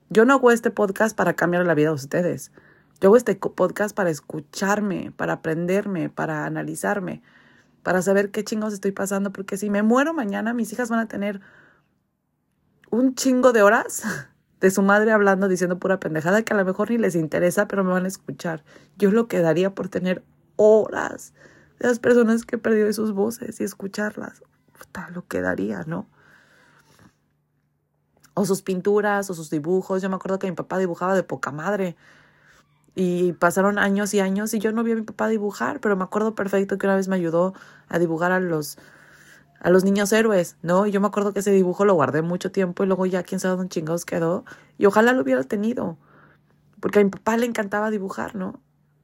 Yo 0.09 0.25
no 0.25 0.35
hago 0.35 0.51
este 0.51 0.69
podcast 0.69 1.17
para 1.17 1.33
cambiar 1.33 1.65
la 1.65 1.73
vida 1.73 1.89
de 1.89 1.95
ustedes. 1.95 2.51
Yo 3.01 3.09
hago 3.09 3.17
este 3.17 3.35
podcast 3.35 3.95
para 3.95 4.09
escucharme, 4.09 5.11
para 5.11 5.33
aprenderme, 5.33 6.09
para 6.09 6.45
analizarme, 6.45 7.23
para 7.86 8.02
saber 8.02 8.32
qué 8.32 8.43
chingos 8.43 8.74
estoy 8.74 8.91
pasando, 8.91 9.32
porque 9.32 9.58
si 9.58 9.69
me 9.69 9.84
muero 9.84 10.12
mañana, 10.12 10.56
mis 10.56 10.74
hijas 10.74 10.89
van 10.89 11.02
a 11.02 11.08
tener 11.08 11.39
un 12.89 13.13
chingo 13.13 13.54
de 13.54 13.62
horas 13.62 14.02
de 14.60 14.71
su 14.71 14.82
madre 14.82 15.12
hablando, 15.12 15.48
diciendo 15.48 15.78
pura 15.78 16.00
pendejada 16.00 16.41
que 16.41 16.52
a 16.52 16.58
lo 16.58 16.65
mejor 16.65 16.89
ni 16.89 16.98
les 16.98 17.13
interesa, 17.13 17.67
pero 17.67 17.84
me 17.84 17.91
van 17.91 18.06
a 18.06 18.08
escuchar. 18.08 18.63
Yo 18.98 19.12
lo 19.12 19.28
que 19.28 19.39
daría 19.39 19.76
por 19.76 19.88
tener 19.88 20.24
horas 20.56 21.36
de 21.78 21.88
las 21.88 22.00
personas 22.00 22.43
que 22.43 22.56
he 22.56 22.60
perdido 22.60 22.91
sus 22.91 23.13
voces 23.13 23.62
y 23.62 23.63
escucharlas. 23.63 24.41
Puta, 24.76 25.12
lo 25.12 25.28
que 25.28 25.41
daría, 25.41 25.84
¿no? 25.84 26.08
O 28.34 28.45
sus 28.45 28.63
pinturas, 28.63 29.30
o 29.30 29.36
sus 29.36 29.52
dibujos. 29.52 30.02
Yo 30.02 30.10
me 30.10 30.15
acuerdo 30.15 30.39
que 30.39 30.50
mi 30.50 30.56
papá 30.56 30.80
dibujaba 30.80 31.13
de 31.13 31.21
poca 31.21 31.52
madre. 31.52 31.95
Y 32.95 33.34
pasaron 33.34 33.77
años 33.77 34.13
y 34.13 34.21
años 34.21 34.53
y 34.53 34.60
yo 34.60 34.71
no 34.71 34.84
vi 34.84 34.93
a 34.93 34.95
mi 34.95 35.01
papá 35.01 35.27
dibujar, 35.27 35.81
pero 35.81 35.97
me 35.97 36.03
acuerdo 36.03 36.34
perfecto 36.34 36.77
que 36.77 36.88
una 36.88 36.95
vez 36.95 37.08
me 37.08 37.15
ayudó 37.15 37.53
a 37.89 37.99
dibujar 37.99 38.31
a 38.31 38.39
los 38.39 38.77
a 39.60 39.69
los 39.71 39.84
niños 39.84 40.13
héroes, 40.13 40.58
¿no? 40.62 40.86
Y 40.86 40.91
yo 40.91 41.01
me 41.01 41.08
acuerdo 41.08 41.34
que 41.34 41.39
ese 41.39 41.51
dibujo 41.51 41.86
lo 41.86 41.95
guardé 41.95 42.21
mucho 42.21 42.51
tiempo 42.51 42.84
y 42.84 42.88
luego 42.88 43.05
ya 43.08 43.23
quién 43.23 43.39
sabe 43.39 43.58
dónde 43.58 43.69
chingados 43.69 44.05
quedó. 44.05 44.45
Y 44.77 44.86
ojalá 44.86 45.12
lo 45.13 45.23
hubiera 45.23 45.43
tenido, 45.43 45.97
porque 46.79 46.99
a 46.99 47.03
mi 47.03 47.10
papá 47.10 47.36
le 47.38 47.47
encantaba 47.47 47.89
dibujar, 47.89 48.36
¿no? 48.36 48.62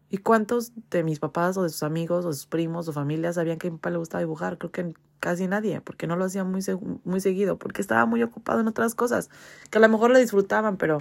¿Y 0.10 0.18
cuántos 0.18 0.74
de 0.92 1.04
mis 1.04 1.20
papás 1.20 1.58
o 1.58 1.64
de 1.64 1.70
sus 1.70 1.84
amigos 1.84 2.26
o 2.26 2.30
de 2.30 2.36
sus 2.36 2.46
primos 2.46 2.88
o 2.88 2.94
familias 2.94 3.36
sabían 3.36 3.58
que 3.58 3.70
a 3.70 3.72
mi 3.72 3.78
papá 3.78 3.90
le 3.92 3.98
gustaba 3.98 4.20
dibujar? 4.20 4.58
Creo 4.58 4.72
que 4.72 4.94
casi 5.20 5.48
nadie, 5.48 5.82
porque 5.82 6.06
no 6.06 6.16
lo 6.16 6.26
hacía 6.26 6.44
muy, 6.44 6.62
muy 7.06 7.22
seguido, 7.22 7.58
porque 7.58 7.82
estaba 7.82 8.06
muy 8.06 8.22
ocupado 8.22 8.60
en 8.60 8.68
otras 8.68 8.94
cosas, 8.94 9.30
que 9.70 9.78
a 9.78 9.82
lo 9.82 9.90
mejor 9.90 10.12
le 10.12 10.20
disfrutaban, 10.20 10.78
pero 10.78 11.00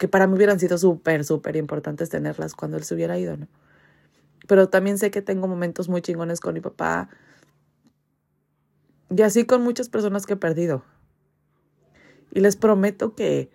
que 0.00 0.08
para 0.08 0.26
mí 0.26 0.34
hubieran 0.34 0.58
sido 0.58 0.78
súper, 0.78 1.26
súper 1.26 1.56
importantes 1.56 2.08
tenerlas 2.08 2.54
cuando 2.54 2.78
él 2.78 2.84
se 2.84 2.94
hubiera 2.94 3.18
ido, 3.18 3.36
¿no? 3.36 3.48
Pero 4.48 4.70
también 4.70 4.96
sé 4.96 5.10
que 5.10 5.20
tengo 5.20 5.46
momentos 5.46 5.90
muy 5.90 6.00
chingones 6.00 6.40
con 6.40 6.54
mi 6.54 6.62
papá 6.62 7.10
y 9.14 9.20
así 9.20 9.44
con 9.44 9.62
muchas 9.62 9.90
personas 9.90 10.24
que 10.24 10.32
he 10.32 10.36
perdido. 10.36 10.82
Y 12.32 12.40
les 12.40 12.56
prometo 12.56 13.14
que 13.14 13.50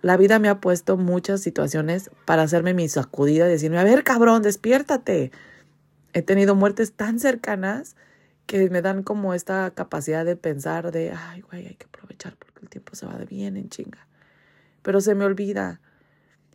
la 0.00 0.16
vida 0.16 0.40
me 0.40 0.48
ha 0.48 0.60
puesto 0.60 0.96
muchas 0.96 1.40
situaciones 1.42 2.10
para 2.24 2.42
hacerme 2.42 2.74
mi 2.74 2.88
sacudida 2.88 3.46
y 3.46 3.52
decirme, 3.52 3.78
a 3.78 3.84
ver, 3.84 4.02
cabrón, 4.02 4.42
despiértate. 4.42 5.30
He 6.12 6.22
tenido 6.22 6.56
muertes 6.56 6.92
tan 6.92 7.20
cercanas 7.20 7.94
que 8.46 8.68
me 8.68 8.82
dan 8.82 9.04
como 9.04 9.32
esta 9.32 9.70
capacidad 9.70 10.24
de 10.24 10.34
pensar 10.34 10.90
de, 10.90 11.12
ay, 11.12 11.42
güey, 11.42 11.68
hay 11.68 11.76
que 11.76 11.86
aprovechar 11.86 12.36
porque 12.36 12.62
el 12.62 12.68
tiempo 12.68 12.96
se 12.96 13.06
va 13.06 13.16
de 13.16 13.26
bien 13.26 13.56
en 13.56 13.68
chinga 13.68 14.08
pero 14.82 15.00
se 15.00 15.14
me 15.14 15.24
olvida. 15.24 15.80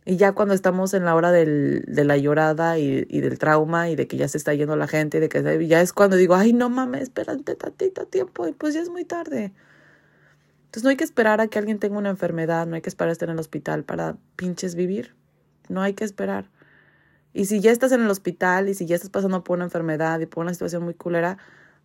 Y 0.04 0.16
ya 0.16 0.32
cuando 0.32 0.54
estamos 0.54 0.94
en 0.94 1.04
la 1.04 1.14
hora 1.14 1.32
del, 1.32 1.84
de 1.86 2.04
la 2.04 2.16
llorada 2.16 2.78
y, 2.78 3.04
del 3.04 3.38
trauma 3.38 3.90
y 3.90 3.96
de 3.96 4.06
que 4.06 4.16
ya 4.16 4.26
se 4.26 4.38
está 4.38 4.54
yendo 4.54 4.74
la 4.74 4.88
gente 4.88 5.20
de 5.20 5.28
que 5.28 5.66
ya 5.66 5.82
es 5.82 5.92
cuando 5.92 6.16
digo, 6.16 6.34
ay, 6.34 6.54
no 6.54 6.70
mames, 6.70 7.02
espérate 7.02 7.54
tantito 7.56 8.06
tiempo 8.06 8.48
y 8.48 8.52
pues 8.52 8.72
ya 8.72 8.80
es 8.80 8.88
muy 8.88 9.04
tarde. 9.04 9.52
Entonces 10.64 10.84
no 10.84 10.90
hay 10.90 10.96
que 10.96 11.04
esperar 11.04 11.42
a 11.42 11.48
que 11.48 11.58
alguien 11.58 11.78
tenga 11.78 11.98
una 11.98 12.08
enfermedad, 12.08 12.66
no 12.66 12.74
hay 12.74 12.80
que 12.80 12.88
esperar 12.88 13.10
a 13.10 13.12
estar 13.12 13.28
en 13.28 13.34
el 13.34 13.40
hospital 13.40 13.84
para 13.84 14.16
pinches 14.36 14.74
vivir. 14.74 15.14
No 15.68 15.82
hay 15.82 15.94
que 15.94 16.04
esperar. 16.04 16.50
Y 17.34 17.44
si 17.44 17.60
ya 17.60 17.70
estás 17.70 17.92
en 17.92 18.02
el 18.02 18.10
hospital 18.10 18.68
y 18.68 18.74
si 18.74 18.86
ya 18.86 18.96
estás 18.96 19.10
pasando 19.10 19.44
por 19.44 19.58
una 19.58 19.64
enfermedad 19.64 20.20
y 20.20 20.26
por 20.26 20.42
una 20.42 20.54
situación 20.54 20.84
muy 20.84 20.94
culera, 20.94 21.38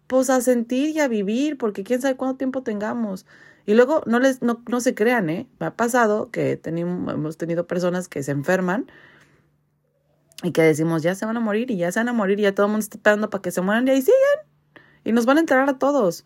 pues 0.07 0.29
a 0.29 0.41
sentir 0.41 0.89
y 0.95 0.99
a 0.99 1.07
vivir, 1.07 1.57
porque 1.57 1.83
quién 1.83 2.01
sabe 2.01 2.15
cuánto 2.15 2.37
tiempo 2.37 2.63
tengamos. 2.63 3.25
Y 3.65 3.73
luego 3.75 4.03
no 4.05 4.19
les, 4.19 4.41
no, 4.41 4.61
no 4.67 4.81
se 4.81 4.93
crean, 4.93 5.29
¿eh? 5.29 5.47
Me 5.59 5.67
ha 5.67 5.75
pasado 5.75 6.29
que 6.31 6.57
tenemos, 6.57 7.13
hemos 7.13 7.37
tenido 7.37 7.65
personas 7.65 8.07
que 8.09 8.21
se 8.21 8.31
enferman 8.31 8.87
y 10.43 10.51
que 10.51 10.61
decimos, 10.61 11.01
ya 11.01 11.15
se 11.15 11.25
van 11.25 11.37
a 11.37 11.39
morir 11.39 11.71
y 11.71 11.77
ya 11.77 11.91
se 11.91 11.99
van 11.99 12.09
a 12.09 12.13
morir 12.13 12.39
y 12.39 12.43
ya 12.43 12.53
todo 12.53 12.65
el 12.65 12.71
mundo 12.73 12.83
está 12.83 12.97
esperando 12.97 13.29
para 13.29 13.41
que 13.41 13.51
se 13.51 13.61
mueran 13.61 13.87
y 13.87 13.91
ahí 13.91 14.01
siguen. 14.01 14.17
Y 15.05 15.13
nos 15.13 15.25
van 15.25 15.37
a 15.37 15.39
enterar 15.39 15.69
a 15.69 15.79
todos. 15.79 16.25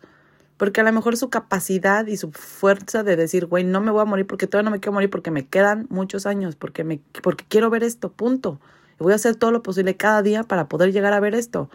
Porque 0.56 0.80
a 0.80 0.84
lo 0.84 0.92
mejor 0.92 1.16
su 1.16 1.30
capacidad 1.30 2.04
y 2.08 2.16
su 2.16 2.32
fuerza 2.32 3.04
de 3.04 3.14
decir, 3.14 3.46
güey, 3.46 3.62
no 3.62 3.80
me 3.80 3.92
voy 3.92 4.02
a 4.02 4.04
morir 4.04 4.26
porque 4.26 4.48
todavía 4.48 4.70
no 4.70 4.74
me 4.74 4.80
quiero 4.80 4.94
morir 4.94 5.08
porque 5.08 5.30
me 5.30 5.46
quedan 5.46 5.86
muchos 5.88 6.26
años, 6.26 6.56
porque, 6.56 6.82
me, 6.82 7.00
porque 7.22 7.44
quiero 7.48 7.70
ver 7.70 7.84
esto, 7.84 8.10
punto. 8.10 8.60
Y 8.98 9.04
voy 9.04 9.12
a 9.12 9.16
hacer 9.16 9.36
todo 9.36 9.52
lo 9.52 9.62
posible 9.62 9.96
cada 9.96 10.20
día 10.22 10.42
para 10.42 10.68
poder 10.68 10.92
llegar 10.92 11.12
a 11.12 11.20
ver 11.20 11.36
esto. 11.36 11.70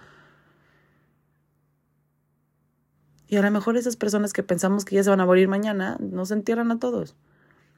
Y 3.33 3.35
a 3.35 3.41
lo 3.41 3.49
mejor 3.49 3.77
esas 3.77 3.95
personas 3.95 4.31
que 4.31 4.43
pensamos 4.43 4.85
que 4.85 4.93
ya 4.93 5.03
se 5.03 5.09
van 5.09 5.19
a 5.19 5.25
morir 5.25 5.47
mañana, 5.47 5.97
nos 5.99 6.29
entierran 6.29 6.69
a 6.69 6.77
todos. 6.77 7.15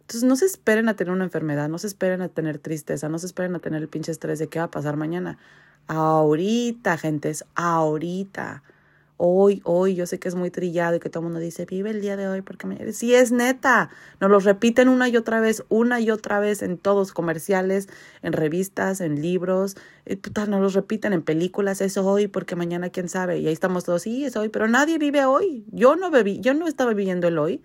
Entonces 0.01 0.23
no 0.23 0.35
se 0.35 0.43
esperen 0.43 0.89
a 0.89 0.97
tener 0.97 1.13
una 1.13 1.23
enfermedad, 1.23 1.69
no 1.69 1.77
se 1.77 1.87
esperen 1.87 2.21
a 2.21 2.27
tener 2.27 2.59
tristeza, 2.59 3.07
no 3.07 3.19
se 3.19 3.27
esperen 3.27 3.55
a 3.55 3.59
tener 3.59 3.81
el 3.81 3.87
pinche 3.87 4.11
estrés 4.11 4.37
de 4.37 4.49
qué 4.49 4.59
va 4.59 4.65
a 4.65 4.71
pasar 4.71 4.97
mañana. 4.97 5.37
Ahorita, 5.87 6.97
gente, 6.97 7.29
es 7.29 7.45
ahorita. 7.55 8.63
Hoy, 9.17 9.61
hoy, 9.63 9.95
yo 9.95 10.05
sé 10.05 10.19
que 10.19 10.27
es 10.27 10.35
muy 10.35 10.51
trillado 10.51 10.97
y 10.97 10.99
que 10.99 11.09
todo 11.09 11.21
el 11.21 11.25
mundo 11.25 11.39
dice, 11.39 11.65
vive 11.65 11.89
el 11.89 12.01
día 12.01 12.17
de 12.17 12.27
hoy 12.27 12.41
porque 12.41 12.67
me... 12.67 12.91
Sí, 12.91 13.15
es 13.15 13.31
neta. 13.31 13.89
Nos 14.19 14.29
lo 14.29 14.39
repiten 14.39 14.89
una 14.89 15.07
y 15.07 15.15
otra 15.15 15.39
vez, 15.39 15.63
una 15.69 16.01
y 16.01 16.11
otra 16.11 16.41
vez 16.41 16.61
en 16.61 16.77
todos 16.77 17.13
comerciales, 17.13 17.87
en 18.23 18.33
revistas, 18.33 18.99
en 18.99 19.21
libros. 19.21 19.77
Eh, 20.05 20.17
puta, 20.17 20.45
nos 20.47 20.59
lo 20.61 20.67
repiten 20.67 21.13
en 21.13 21.21
películas, 21.21 21.79
es 21.79 21.97
hoy 21.97 22.27
porque 22.27 22.57
mañana 22.57 22.89
quién 22.89 23.07
sabe. 23.07 23.39
Y 23.39 23.47
ahí 23.47 23.53
estamos 23.53 23.85
todos, 23.85 24.01
sí, 24.01 24.25
es 24.25 24.35
hoy, 24.35 24.49
pero 24.49 24.67
nadie 24.67 24.97
vive 24.97 25.23
hoy. 25.23 25.65
Yo 25.71 25.95
no 25.95 26.11
bebí, 26.11 26.41
yo 26.41 26.53
no 26.53 26.67
estaba 26.67 26.93
viviendo 26.93 27.29
el 27.29 27.37
hoy. 27.37 27.61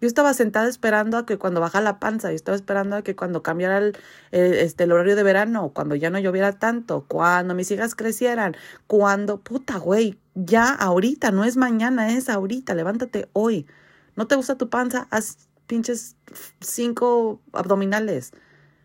Yo 0.00 0.06
estaba 0.06 0.32
sentada 0.32 0.68
esperando 0.68 1.16
a 1.18 1.26
que 1.26 1.38
cuando 1.38 1.60
baja 1.60 1.80
la 1.80 1.98
panza, 1.98 2.30
yo 2.30 2.36
estaba 2.36 2.54
esperando 2.54 2.96
a 2.96 3.02
que 3.02 3.16
cuando 3.16 3.42
cambiara 3.42 3.78
el, 3.78 3.96
este, 4.30 4.84
el 4.84 4.92
horario 4.92 5.16
de 5.16 5.22
verano, 5.24 5.72
cuando 5.74 5.96
ya 5.96 6.10
no 6.10 6.18
lloviera 6.20 6.52
tanto, 6.52 7.04
cuando 7.08 7.54
mis 7.54 7.70
hijas 7.70 7.94
crecieran, 7.96 8.56
cuando, 8.86 9.40
puta, 9.40 9.78
güey, 9.78 10.18
ya 10.34 10.72
ahorita, 10.72 11.32
no 11.32 11.44
es 11.44 11.56
mañana, 11.56 12.14
es 12.14 12.28
ahorita, 12.28 12.74
levántate 12.74 13.28
hoy. 13.32 13.66
¿No 14.14 14.26
te 14.26 14.36
gusta 14.36 14.56
tu 14.56 14.68
panza? 14.70 15.08
Haz 15.10 15.48
pinches 15.66 16.16
cinco 16.60 17.40
abdominales. 17.52 18.32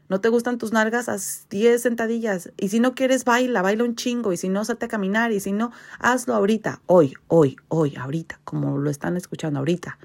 ¿No 0.09 0.19
te 0.21 0.29
gustan 0.29 0.57
tus 0.57 0.73
nalgas? 0.73 1.09
Haz 1.09 1.47
diez 1.49 1.81
sentadillas. 1.83 2.51
Y 2.57 2.69
si 2.69 2.79
no 2.79 2.93
quieres, 2.93 3.23
baila, 3.23 3.61
baila 3.61 3.83
un 3.83 3.95
chingo. 3.95 4.33
Y 4.33 4.37
si 4.37 4.49
no, 4.49 4.65
salte 4.65 4.85
a 4.85 4.89
caminar. 4.89 5.31
Y 5.31 5.39
si 5.39 5.51
no, 5.51 5.71
hazlo 5.97 6.35
ahorita, 6.35 6.81
hoy, 6.85 7.13
hoy, 7.27 7.55
hoy, 7.69 7.95
ahorita, 7.95 8.39
como 8.43 8.77
lo 8.77 8.89
están 8.89 9.17
escuchando 9.17 9.59
ahorita. 9.59 9.97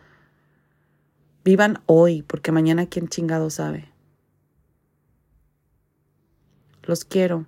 Vivan 1.48 1.80
hoy, 1.86 2.20
porque 2.20 2.52
mañana 2.52 2.90
quién 2.90 3.08
chingado 3.08 3.48
sabe. 3.48 3.88
Los 6.82 7.06
quiero. 7.06 7.46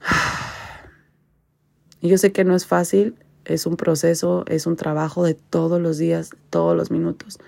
Y 2.02 2.10
yo 2.10 2.18
sé 2.18 2.30
que 2.30 2.44
no 2.44 2.54
es 2.54 2.66
fácil, 2.66 3.16
es 3.46 3.64
un 3.64 3.78
proceso, 3.78 4.44
es 4.48 4.66
un 4.66 4.76
trabajo 4.76 5.24
de 5.24 5.32
todos 5.32 5.80
los 5.80 5.96
días, 5.96 6.32
todos 6.50 6.76
los 6.76 6.90
minutos. 6.90 7.38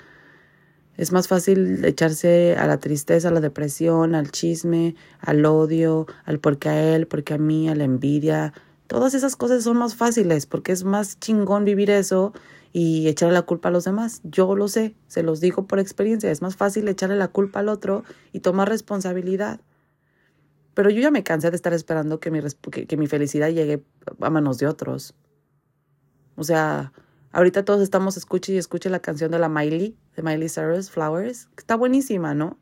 Es 0.96 1.12
más 1.12 1.28
fácil 1.28 1.84
echarse 1.84 2.56
a 2.56 2.66
la 2.66 2.78
tristeza, 2.78 3.28
a 3.28 3.30
la 3.30 3.42
depresión, 3.42 4.14
al 4.14 4.30
chisme, 4.30 4.96
al 5.20 5.44
odio, 5.44 6.06
al 6.24 6.38
porque 6.38 6.70
a 6.70 6.94
él, 6.94 7.06
porque 7.06 7.34
a 7.34 7.38
mí, 7.38 7.68
a 7.68 7.74
la 7.74 7.84
envidia. 7.84 8.54
Todas 8.86 9.12
esas 9.12 9.36
cosas 9.36 9.64
son 9.64 9.76
más 9.76 9.96
fáciles 9.96 10.46
porque 10.46 10.72
es 10.72 10.82
más 10.82 11.20
chingón 11.20 11.66
vivir 11.66 11.90
eso 11.90 12.32
y 12.72 13.08
echarle 13.08 13.34
la 13.34 13.42
culpa 13.42 13.68
a 13.68 13.72
los 13.72 13.84
demás. 13.84 14.20
Yo 14.24 14.54
lo 14.54 14.68
sé, 14.68 14.94
se 15.06 15.22
los 15.22 15.40
digo 15.40 15.66
por 15.66 15.78
experiencia, 15.78 16.30
es 16.30 16.42
más 16.42 16.56
fácil 16.56 16.88
echarle 16.88 17.16
la 17.16 17.28
culpa 17.28 17.60
al 17.60 17.68
otro 17.68 18.04
y 18.32 18.40
tomar 18.40 18.68
responsabilidad. 18.68 19.60
Pero 20.74 20.90
yo 20.90 21.00
ya 21.00 21.10
me 21.10 21.24
cansé 21.24 21.50
de 21.50 21.56
estar 21.56 21.72
esperando 21.72 22.20
que 22.20 22.30
mi, 22.30 22.40
que, 22.70 22.96
mi 22.96 23.06
felicidad 23.06 23.48
llegue 23.48 23.82
a 24.20 24.30
manos 24.30 24.58
de 24.58 24.66
otros. 24.66 25.14
O 26.36 26.44
sea, 26.44 26.92
ahorita 27.32 27.64
todos 27.64 27.82
estamos 27.82 28.16
escuche 28.16 28.52
y 28.52 28.58
escuche 28.58 28.88
la 28.88 29.00
canción 29.00 29.30
de 29.32 29.40
la 29.40 29.48
Miley, 29.48 29.96
de 30.14 30.22
Miley 30.22 30.48
Cyrus, 30.48 30.90
Flowers, 30.90 31.46
que 31.56 31.62
está 31.62 31.74
buenísima, 31.74 32.34
¿no? 32.34 32.58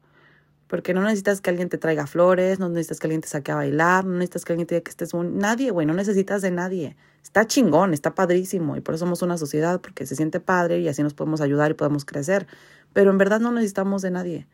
Porque 0.66 0.94
no 0.94 1.02
necesitas 1.02 1.40
que 1.40 1.50
alguien 1.50 1.68
te 1.68 1.78
traiga 1.78 2.06
flores, 2.06 2.58
no 2.58 2.68
necesitas 2.68 2.98
que 2.98 3.06
alguien 3.06 3.20
te 3.20 3.28
saque 3.28 3.52
a 3.52 3.54
bailar, 3.54 4.04
no 4.04 4.14
necesitas 4.14 4.44
que 4.44 4.52
alguien 4.52 4.66
te 4.66 4.74
diga 4.74 4.84
que 4.84 4.90
estés... 4.90 5.14
Nadie, 5.14 5.70
güey, 5.70 5.86
no 5.86 5.94
necesitas 5.94 6.42
de 6.42 6.50
nadie. 6.50 6.96
Está 7.22 7.46
chingón, 7.46 7.92
está 7.92 8.14
padrísimo 8.14 8.76
y 8.76 8.80
por 8.80 8.94
eso 8.94 9.04
somos 9.04 9.22
una 9.22 9.38
sociedad, 9.38 9.80
porque 9.80 10.06
se 10.06 10.16
siente 10.16 10.40
padre 10.40 10.80
y 10.80 10.88
así 10.88 11.02
nos 11.02 11.14
podemos 11.14 11.40
ayudar 11.40 11.70
y 11.70 11.74
podemos 11.74 12.04
crecer. 12.04 12.46
Pero 12.92 13.10
en 13.10 13.18
verdad 13.18 13.40
no 13.40 13.52
necesitamos 13.52 14.02
de 14.02 14.10
nadie. 14.10 14.46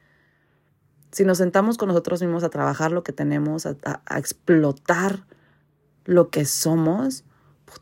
Si 1.13 1.25
nos 1.25 1.39
sentamos 1.39 1.79
con 1.79 1.89
nosotros 1.89 2.21
mismos 2.23 2.45
a 2.45 2.51
trabajar 2.51 2.93
lo 2.93 3.03
que 3.03 3.13
tenemos, 3.13 3.67
a, 3.67 3.77
a 4.05 4.19
explotar 4.19 5.25
lo 6.05 6.29
que 6.31 6.45
somos, 6.45 7.25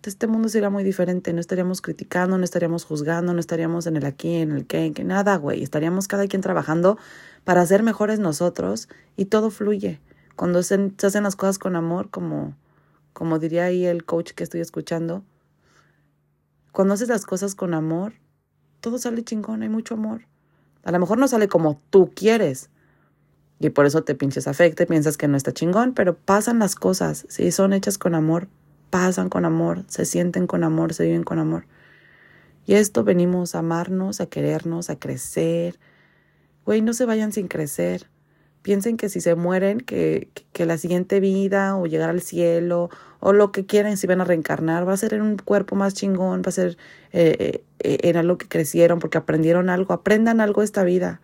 este 0.03 0.27
mundo 0.27 0.49
sería 0.49 0.71
muy 0.71 0.85
diferente. 0.85 1.33
No 1.33 1.41
estaríamos 1.41 1.81
criticando, 1.81 2.39
no 2.39 2.45
estaríamos 2.45 2.85
juzgando, 2.85 3.33
no 3.33 3.41
estaríamos 3.41 3.87
en 3.87 3.97
el 3.97 4.05
aquí, 4.05 4.37
en 4.37 4.53
el 4.53 4.67
qué, 4.67 4.87
en 4.87 4.95
que 4.95 5.05
nada, 5.05 5.37
güey. 5.37 5.63
Estaríamos 5.63 6.09
cada 6.09 6.27
quien 6.27 6.43
trabajando 6.43 6.99
para 7.45 7.65
ser 7.67 7.83
mejores 7.83 8.19
nosotros 8.19 8.89
y 9.17 9.27
todo 9.27 9.51
fluye. 9.51 10.01
Cuando 10.37 10.63
se, 10.63 10.93
hacen 11.03 11.25
las 11.25 11.37
cosas 11.37 11.59
con 11.59 11.77
amor, 11.77 12.11
como, 12.11 12.57
como 13.13 13.39
diría 13.39 13.65
ahí 13.65 13.87
el 13.87 14.05
coach 14.05 14.33
que 14.33 14.45
estoy 14.45 14.61
escuchando, 14.61 15.23
cuando 16.73 16.95
haces 16.95 17.09
las 17.09 17.27
cosas 17.27 17.55
con 17.55 17.75
amor, 17.75 18.15
todo 18.81 18.99
sale 18.99 19.23
chingón, 19.23 19.63
hay 19.63 19.69
mucho 19.69 19.95
amor. 19.95 20.23
A 20.83 20.93
lo 20.93 20.99
mejor 20.99 21.19
no 21.19 21.29
sale 21.29 21.49
como 21.49 21.83
tú 21.91 22.11
quieres, 22.15 22.71
y 23.59 23.69
por 23.69 23.85
eso 23.85 24.03
te 24.03 24.15
pinches 24.15 24.49
afecte, 24.49 24.87
piensas 24.87 25.19
que 25.19 25.29
no 25.29 25.37
está 25.37 25.53
chingón, 25.53 25.93
pero 25.93 26.17
pasan 26.17 26.59
las 26.59 26.75
cosas, 26.75 27.27
si 27.29 27.53
son 27.53 27.75
hechas 27.75 27.99
con 27.99 28.15
amor, 28.15 28.49
pasan 28.91 29.29
con 29.29 29.45
amor, 29.45 29.85
se 29.89 30.05
sienten 30.05 30.47
con 30.47 30.65
amor, 30.65 30.93
se 30.93 31.05
viven 31.05 31.23
con 31.23 31.39
amor. 31.39 31.65
Y 32.67 32.75
esto 32.75 33.05
venimos 33.05 33.55
a 33.55 33.61
amarnos, 33.61 34.21
a 34.21 34.27
querernos, 34.27 34.91
a 34.91 34.99
crecer. 34.99 35.79
Güey, 36.65 36.83
no 36.83 36.93
se 36.93 37.07
vayan 37.07 37.33
sin 37.33 37.49
crecer. 37.49 38.09
Piensen 38.63 38.97
que 38.97 39.09
si 39.09 39.21
se 39.21 39.35
mueren, 39.35 39.81
que, 39.81 40.29
la 40.55 40.77
siguiente 40.77 41.19
vida 41.21 41.77
o 41.77 41.87
llegar 41.87 42.11
al 42.11 42.21
cielo 42.21 42.91
o 43.19 43.33
lo 43.33 43.53
que 43.53 43.65
quieran, 43.65 43.97
si 43.97 44.07
van 44.07 44.21
a 44.21 44.25
reencarnar, 44.25 44.87
va 44.87 44.93
a 44.93 44.97
ser 44.99 45.15
en 45.15 45.23
un 45.23 45.37
cuerpo 45.39 45.77
más 45.77 45.95
chingón, 45.95 46.43
va 46.43 46.49
a 46.49 46.53
ser 46.53 46.77
eh, 47.13 47.65
eh, 47.79 47.99
en 48.03 48.17
algo 48.17 48.37
que 48.37 48.49
crecieron 48.49 48.99
porque 48.99 49.19
aprendieron 49.19 49.71
algo. 49.71 49.95
Aprendan 49.95 50.41
algo 50.41 50.63
esta 50.63 50.85
vida. 50.85 51.21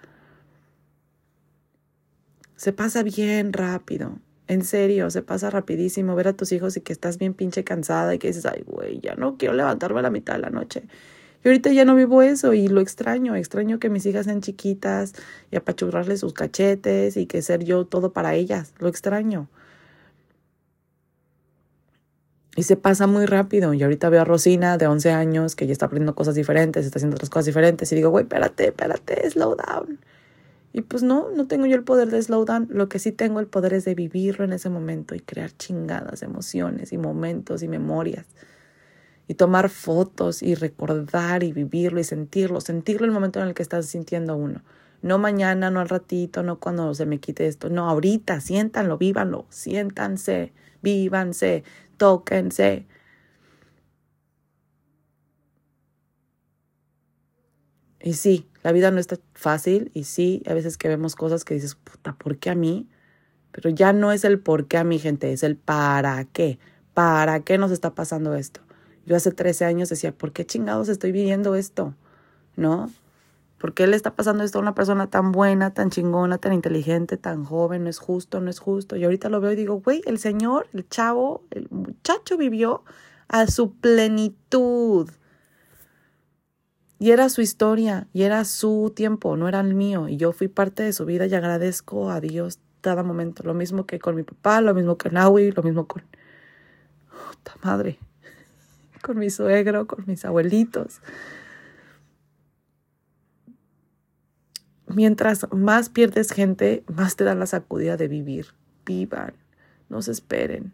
Se 2.57 2.73
pasa 2.73 3.03
bien 3.03 3.53
rápido. 3.53 4.19
En 4.49 4.65
serio, 4.65 5.11
se 5.11 5.23
pasa 5.23 5.51
rapidísimo 5.51 6.15
ver 6.15 6.29
a 6.29 6.33
tus 6.33 6.53
hijos 6.53 6.77
y 6.77 6.81
que 6.81 6.93
estás 6.93 7.19
bien 7.19 7.35
pinche 7.35 7.65
cansada 7.65 8.15
y 8.15 8.19
que 8.19 8.29
dices, 8.29 8.47
ay, 8.47 8.63
güey, 8.65 9.01
ya 9.01 9.15
no 9.17 9.37
quiero 9.37 9.55
levantarme 9.55 10.01
a 10.01 10.03
la 10.03 10.11
mitad 10.11 10.35
de 10.35 10.41
la 10.41 10.51
noche. 10.51 10.85
Y 11.45 11.49
ahorita 11.49 11.73
ya 11.73 11.85
no 11.85 11.95
vivo 11.95 12.23
eso 12.23 12.55
y 12.55 12.69
lo 12.69 12.81
extraño, 12.81 13.35
extraño 13.37 13.79
que 13.79 13.91
mis 13.91 14.07
hijas 14.07 14.27
sean 14.27 14.41
chiquitas 14.41 15.15
y 15.51 15.57
apachurrarles 15.57 16.21
sus 16.21 16.33
cachetes 16.33 17.17
y 17.17 17.27
que 17.27 17.43
ser 17.43 17.65
yo 17.65 17.87
todo 17.87 18.13
para 18.13 18.35
ellas, 18.35 18.73
lo 18.79 18.89
extraño. 18.89 19.49
Y 22.57 22.63
se 22.63 22.77
pasa 22.77 23.07
muy 23.07 23.27
rápido. 23.27 23.75
Y 23.75 23.83
ahorita 23.83 24.09
veo 24.09 24.23
a 24.23 24.25
Rosina 24.25 24.79
de 24.79 24.87
11 24.87 25.11
años 25.13 25.55
que 25.57 25.67
ya 25.67 25.73
está 25.73 25.87
aprendiendo 25.87 26.15
cosas 26.15 26.35
diferentes, 26.35 26.87
está 26.87 26.99
haciendo 26.99 27.17
otras 27.17 27.31
cosas 27.31 27.47
diferentes. 27.47 27.93
Y 27.93 27.97
digo, 27.97 28.11
güey, 28.11 28.23
espérate, 28.25 28.69
espérate, 28.69 29.31
slow 29.31 29.57
down. 29.57 30.01
Y 30.77 30.83
pues 30.83 31.03
no, 31.03 31.31
no 31.35 31.47
tengo 31.47 31.65
yo 31.65 31.75
el 31.75 31.85
poder 31.85 32.11
de 32.11 32.21
slow 32.23 32.45
down. 32.45 32.69
Lo 32.71 32.91
que 32.91 32.99
sí 32.99 33.11
tengo 33.11 33.41
el 33.41 33.47
poder 33.47 33.73
es 33.73 33.87
de 33.87 33.95
vivirlo 33.95 34.45
en 34.45 34.53
ese 34.53 34.69
momento 34.69 35.15
y 35.15 35.21
crear 35.21 35.51
chingadas 35.57 36.23
emociones 36.23 36.93
y 36.93 36.99
momentos 36.99 37.63
y 37.63 37.69
memorias. 37.69 38.27
Y 39.27 39.37
tomar 39.37 39.71
fotos 39.71 40.43
y 40.43 40.55
recordar 40.55 41.45
y 41.45 41.55
vivirlo 41.55 41.99
y 41.99 42.05
sentirlo. 42.05 42.61
Sentirlo 42.61 43.07
en 43.07 43.13
el 43.13 43.15
momento 43.15 43.41
en 43.41 43.49
el 43.49 43.55
que 43.55 43.63
estás 43.63 43.87
sintiendo 43.87 44.37
uno. 44.37 44.61
No 45.01 45.17
mañana, 45.17 45.71
no 45.71 45.81
al 45.81 45.89
ratito, 45.89 46.43
no 46.43 46.61
cuando 46.61 46.93
se 46.93 47.07
me 47.07 47.21
quite 47.21 47.47
esto. 47.47 47.71
No, 47.71 47.89
ahorita, 47.89 48.43
siéntanlo, 48.43 48.99
vívanlo, 48.99 49.47
siéntanse, 49.49 50.53
vívanse, 50.83 51.65
tóquense. 51.97 52.85
Y 58.01 58.13
sí, 58.13 58.47
la 58.67 58.73
vida 58.73 58.91
no 58.91 58.99
está 58.99 59.17
fácil 59.35 59.93
y 59.95 60.03
sí, 60.03 60.43
a 60.45 60.53
veces 60.53 60.77
que 60.77 60.89
vemos 60.89 61.15
cosas 61.15 61.45
que 61.45 61.55
dices, 61.55 61.77
puta, 61.77 62.15
¿por 62.15 62.39
qué 62.39 62.51
a 62.51 62.57
mí? 62.57 62.89
Pero 63.53 63.71
ya 63.71 63.93
no 63.93 64.11
es 64.11 64.25
el 64.25 64.41
por 64.41 64.67
qué 64.67 64.77
a 64.77 64.83
mi 64.83 64.99
gente, 64.99 65.33
es 65.33 65.45
el 65.45 65.57
para 65.57 66.25
qué. 66.25 66.59
¿Para 66.93 67.45
qué 67.45 67.59
nos 67.59 67.71
está 67.71 67.95
pasando 67.95 68.35
esto? 68.35 68.61
Yo 69.05 69.15
hace 69.15 69.31
13 69.31 69.67
años 69.67 69.89
decía, 69.89 70.11
¿por 70.11 70.33
qué 70.33 70.45
chingados 70.45 70.89
estoy 70.89 71.13
viviendo 71.13 71.55
esto? 71.55 71.95
¿No? 72.57 72.91
¿Por 73.57 73.73
qué 73.73 73.87
le 73.87 73.95
está 73.95 74.17
pasando 74.17 74.43
esto 74.43 74.59
a 74.59 74.63
una 74.63 74.75
persona 74.75 75.09
tan 75.11 75.31
buena, 75.31 75.73
tan 75.73 75.91
chingona, 75.91 76.39
tan 76.39 76.53
inteligente, 76.53 77.17
tan 77.17 77.45
joven? 77.45 77.85
No 77.85 77.91
es 77.91 78.01
justo, 78.01 78.41
no 78.41 78.51
es 78.51 78.59
justo. 78.59 78.97
Y 78.97 79.05
ahorita 79.05 79.29
lo 79.29 79.41
veo 79.41 79.53
y 79.53 79.57
digo, 79.57 79.81
güey, 79.81 80.03
el 80.07 80.19
señor, 80.19 80.67
el 80.73 80.89
chavo, 80.89 81.45
el 81.53 81.69
muchacho 81.71 82.37
vivió 82.37 82.83
a 83.29 83.47
su 83.47 83.77
plenitud. 83.77 85.09
Y 86.99 87.11
era 87.11 87.29
su 87.29 87.43
historia, 87.43 88.09
y 88.13 88.23
era 88.23 88.45
su 88.45 88.93
tiempo, 88.95 89.37
no 89.37 89.49
era 89.49 89.61
el 89.61 89.75
mío. 89.75 90.09
Y 90.09 90.17
yo 90.17 90.33
fui 90.33 90.49
parte 90.49 90.83
de 90.83 90.93
su 90.93 91.05
vida 91.05 91.27
y 91.27 91.35
agradezco 91.35 92.11
a 92.11 92.21
Dios 92.21 92.59
cada 92.81 93.03
momento. 93.03 93.43
Lo 93.43 93.53
mismo 93.53 93.85
que 93.85 93.99
con 93.99 94.15
mi 94.17 94.23
papá, 94.23 94.61
lo 94.61 94.75
mismo 94.75 94.97
que 94.97 95.11
Naui, 95.11 95.51
lo 95.53 95.63
mismo 95.63 95.87
con... 95.87 96.03
Puta 97.11 97.55
madre. 97.63 97.99
Con 99.03 99.19
mi 99.19 99.31
suegro, 99.31 99.87
con 99.87 100.05
mis 100.07 100.25
abuelitos. 100.25 101.01
Mientras 104.89 105.47
más 105.53 105.91
pierdes 105.91 106.33
gente, 106.33 106.83
más 106.93 107.15
te 107.15 107.23
da 107.23 107.37
la 107.37 107.47
sacudida 107.47 107.97
de 107.97 108.09
vivir. 108.09 108.49
Vivan, 108.85 109.35
no 109.89 110.03
se 110.03 110.11
esperen. 110.13 110.73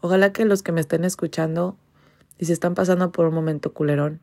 Ojalá 0.00 0.32
que 0.32 0.44
los 0.44 0.62
que 0.62 0.72
me 0.72 0.80
estén 0.80 1.04
escuchando 1.04 1.76
y 2.38 2.44
se 2.44 2.52
están 2.52 2.74
pasando 2.74 3.10
por 3.10 3.26
un 3.26 3.34
momento 3.34 3.72
culerón, 3.72 4.20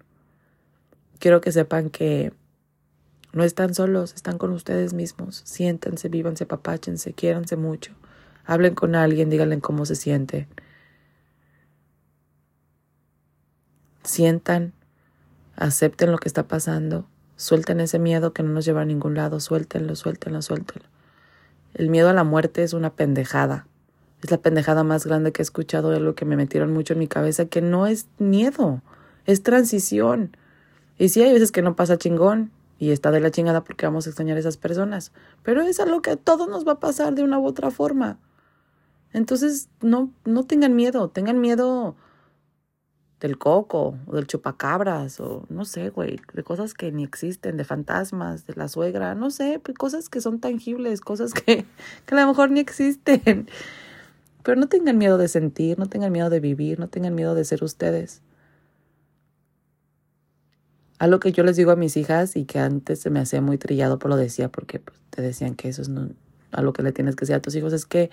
quiero 1.19 1.41
que 1.41 1.51
sepan 1.51 1.89
que 1.89 2.33
no 3.33 3.43
están 3.43 3.75
solos, 3.75 4.13
están 4.13 4.38
con 4.38 4.51
ustedes 4.51 4.93
mismos. 4.93 5.41
Siéntanse, 5.43 6.07
vívanse, 6.07 6.45
papáchense, 6.45 7.13
quiéranse 7.13 7.57
mucho. 7.57 7.93
Hablen 8.45 8.75
con 8.75 8.95
alguien, 8.95 9.29
díganle 9.29 9.59
cómo 9.59 9.85
se 9.85 9.95
sienten. 9.95 10.47
Sientan, 14.03 14.73
acepten 15.55 16.11
lo 16.11 16.19
que 16.19 16.29
está 16.29 16.47
pasando, 16.47 17.07
suelten 17.35 17.79
ese 17.79 17.99
miedo 17.99 18.33
que 18.33 18.43
no 18.43 18.49
nos 18.49 18.63
lleva 18.63 18.81
a 18.81 18.85
ningún 18.85 19.15
lado, 19.15 19.39
suéltenlo, 19.39 19.95
suéltenlo, 19.95 20.41
suéltenlo. 20.41 20.88
El 21.73 21.89
miedo 21.89 22.07
a 22.07 22.13
la 22.13 22.23
muerte 22.23 22.63
es 22.63 22.71
una 22.71 22.95
pendejada. 22.95 23.67
Es 24.23 24.32
la 24.32 24.38
pendejada 24.38 24.84
más 24.84 25.06
grande 25.06 25.32
que 25.32 25.41
he 25.41 25.43
escuchado, 25.43 25.89
de 25.89 25.99
lo 25.99 26.15
que 26.15 26.25
me 26.25 26.36
metieron 26.36 26.73
mucho 26.73 26.93
en 26.93 26.99
mi 26.99 27.08
cabeza, 27.08 27.45
que 27.45 27.62
no 27.62 27.88
es 27.88 28.08
miedo, 28.17 28.82
es 29.25 29.43
transición. 29.43 30.36
Y 30.97 31.10
sí, 31.10 31.21
hay 31.21 31.34
veces 31.34 31.51
que 31.51 31.62
no 31.62 31.75
pasa 31.75 31.97
chingón 31.97 32.51
y 32.80 32.91
está 32.91 33.12
de 33.12 33.19
la 33.19 33.32
chingada 33.32 33.63
porque 33.63 33.86
vamos 33.86 34.06
a 34.06 34.10
extrañar 34.10 34.38
a 34.38 34.39
esas 34.39 34.58
personas, 34.58 35.12
pero 35.43 35.62
es 35.62 35.80
algo 35.80 36.01
que 36.01 36.12
a 36.12 36.17
todos 36.17 36.47
nos 36.49 36.67
va 36.67 36.73
a 36.73 36.80
pasar 36.80 37.15
de 37.15 37.23
una 37.23 37.39
u 37.39 37.45
otra 37.45 37.71
forma. 37.71 38.19
Entonces, 39.13 39.69
no, 39.82 40.12
no 40.25 40.43
tengan 40.43 40.75
miedo, 40.75 41.10
tengan 41.10 41.39
miedo 41.39 41.95
del 43.21 43.38
coco 43.38 43.97
o 44.08 44.15
del 44.15 44.28
chupacabras 44.28 45.19
o 45.19 45.45
no 45.49 45.63
sé, 45.63 45.89
güey, 45.89 46.19
de 46.34 46.43
cosas 46.43 46.73
que 46.73 46.91
ni 46.91 47.04
existen, 47.04 47.56
de 47.56 47.63
fantasmas, 47.63 48.45
de 48.45 48.54
la 48.56 48.67
suegra, 48.67 49.15
no 49.15 49.30
sé, 49.32 49.62
cosas 49.78 50.10
que 50.10 50.19
son 50.19 50.39
tangibles, 50.39 50.99
cosas 51.01 51.34
que, 51.34 51.65
que 52.06 52.15
a 52.15 52.21
lo 52.21 52.28
mejor 52.28 52.51
ni 52.51 52.60
existen. 52.60 53.47
Pero 54.45 54.62
no 54.62 54.67
tengan 54.67 54.99
miedo 54.99 55.17
de 55.17 55.27
sentir, 55.27 55.79
no 55.79 55.88
tengan 55.88 56.12
miedo 56.12 56.29
de 56.29 56.39
vivir, 56.39 56.79
no 56.79 56.88
tengan 56.88 57.15
miedo 57.15 57.34
de 57.34 57.43
ser 57.43 57.63
ustedes. 57.63 58.21
Algo 60.99 61.19
que 61.19 61.31
yo 61.31 61.43
les 61.43 61.55
digo 61.55 61.71
a 61.71 61.75
mis 61.75 61.97
hijas 61.97 62.36
y 62.36 62.45
que 62.45 62.60
antes 62.60 62.99
se 63.01 63.10
me 63.10 63.19
hacía 63.19 63.41
muy 63.41 63.58
trillado, 63.58 63.97
por 63.97 64.12
lo 64.12 64.17
decía 64.17 64.49
porque 64.49 64.79
pues, 64.79 65.01
te 65.10 65.23
decían 65.23 65.55
que 65.55 65.69
eso 65.69 65.81
es 65.81 65.89
no, 65.89 66.12
algo 66.51 66.73
que 66.73 66.84
le 66.84 66.91
tienes 66.91 67.15
que 67.15 67.21
decir 67.21 67.36
a 67.36 67.41
tus 67.41 67.55
hijos, 67.55 67.73
es 67.73 67.88
que 67.88 68.12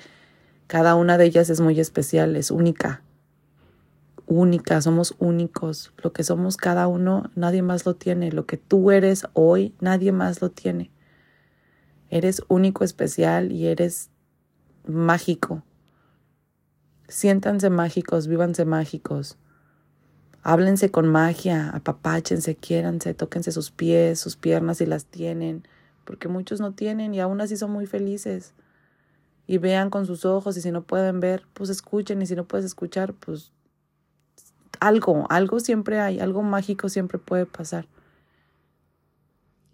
cada 0.69 0.95
una 0.95 1.19
de 1.19 1.27
ellas 1.27 1.51
es 1.51 1.61
muy 1.61 1.79
especial, 1.79 2.35
es 2.35 2.51
única. 2.51 3.03
Única, 4.25 4.81
somos 4.81 5.15
únicos. 5.19 5.93
Lo 6.03 6.15
que 6.15 6.25
somos 6.25 6.57
cada 6.57 6.87
uno, 6.87 7.31
nadie 7.35 7.61
más 7.61 7.85
lo 7.85 7.95
tiene. 7.95 8.33
Lo 8.33 8.47
que 8.47 8.57
tú 8.57 8.91
eres 8.91 9.27
hoy, 9.35 9.75
nadie 9.81 10.13
más 10.13 10.41
lo 10.41 10.51
tiene. 10.51 10.91
Eres 12.09 12.43
único, 12.49 12.85
especial 12.85 13.53
y 13.53 13.67
eres 13.67 14.09
mágico. 14.87 15.63
Siéntanse 17.13 17.69
mágicos, 17.69 18.27
vívanse 18.27 18.65
mágicos. 18.65 19.37
Háblense 20.43 20.91
con 20.91 21.07
magia, 21.09 21.69
apapáchense, 21.69 22.57
quiéranse, 22.57 23.13
tóquense 23.13 23.53
sus 23.53 23.71
pies, 23.71 24.19
sus 24.19 24.37
piernas 24.37 24.79
si 24.79 24.87
las 24.87 25.05
tienen, 25.05 25.69
porque 26.07 26.29
muchos 26.29 26.59
no 26.59 26.73
tienen 26.73 27.13
y 27.13 27.21
aún 27.21 27.43
así 27.43 27.59
son 27.59 27.71
muy 27.71 27.85
felices. 27.85 28.55
Y 29.47 29.59
vean 29.59 29.91
con 29.91 30.07
sus 30.07 30.25
ojos 30.25 30.57
y 30.57 30.63
si 30.63 30.71
no 30.71 30.85
pueden 30.85 31.21
ver, 31.21 31.43
pues 31.53 31.69
escuchen 31.69 32.23
y 32.23 32.27
si 32.27 32.35
no 32.35 32.47
puedes 32.47 32.65
escuchar, 32.65 33.13
pues 33.13 33.53
algo, 34.81 35.27
algo 35.29 35.61
siempre 35.61 36.01
hay, 36.01 36.19
algo 36.19 36.43
mágico 36.43 36.89
siempre 36.89 37.19
puede 37.19 37.45
pasar. 37.45 37.89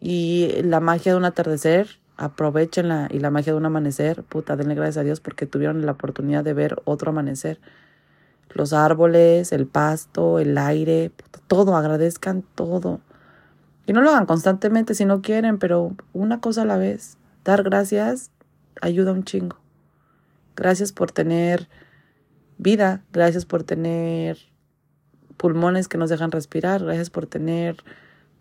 Y 0.01 0.61
la 0.65 0.81
magia 0.81 1.13
de 1.13 1.19
un 1.19 1.25
atardecer 1.25 2.01
aprovechenla 2.19 3.09
y 3.11 3.21
la 3.21 3.31
magia 3.31 3.53
de 3.53 3.59
un 3.59 3.65
amanecer, 3.65 4.25
puta, 4.25 4.57
denle 4.57 4.75
gracias 4.75 4.99
a 4.99 5.05
Dios 5.05 5.21
porque 5.21 5.47
tuvieron 5.47 5.87
la 5.87 5.93
oportunidad 5.93 6.45
de 6.45 6.53
ver 6.53 6.77
otro 6.85 7.11
amanecer. 7.11 7.61
Los 8.51 8.73
árboles, 8.73 9.53
el 9.53 9.67
pasto, 9.67 10.39
el 10.39 10.59
aire, 10.59 11.13
todo, 11.47 11.77
agradezcan 11.77 12.43
todo. 12.55 13.01
Y 13.87 13.93
no 13.93 14.03
lo 14.03 14.11
hagan 14.11 14.27
constantemente 14.27 14.95
si 14.95 15.05
no 15.05 15.23
quieren, 15.23 15.59
pero 15.59 15.95
una 16.13 16.41
cosa 16.41 16.63
a 16.63 16.67
la 16.67 16.77
vez. 16.77 17.17
Dar 17.45 17.63
gracias 17.63 18.31
ayuda 18.81 19.13
un 19.13 19.25
chingo. 19.25 19.57
Gracias 20.57 20.93
por 20.93 21.13
tener 21.13 21.69
vida, 22.59 23.05
gracias 23.13 23.47
por 23.47 23.63
tener 23.63 24.39
pulmones 25.37 25.87
que 25.87 25.99
nos 25.99 26.11
dejan 26.11 26.33
respirar, 26.33 26.83
gracias 26.83 27.11
por 27.11 27.27
tener 27.27 27.77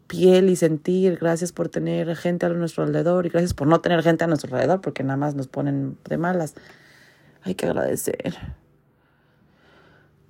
piel 0.07 0.49
y 0.49 0.55
sentir, 0.55 1.17
gracias 1.19 1.51
por 1.51 1.69
tener 1.69 2.15
gente 2.15 2.45
a 2.45 2.49
nuestro 2.49 2.83
alrededor 2.83 3.25
y 3.25 3.29
gracias 3.29 3.53
por 3.53 3.67
no 3.67 3.81
tener 3.81 4.01
gente 4.03 4.23
a 4.23 4.27
nuestro 4.27 4.53
alrededor 4.53 4.81
porque 4.81 5.03
nada 5.03 5.17
más 5.17 5.35
nos 5.35 5.47
ponen 5.47 5.97
de 6.07 6.17
malas. 6.17 6.55
Hay 7.43 7.55
que 7.55 7.65
agradecer. 7.65 8.35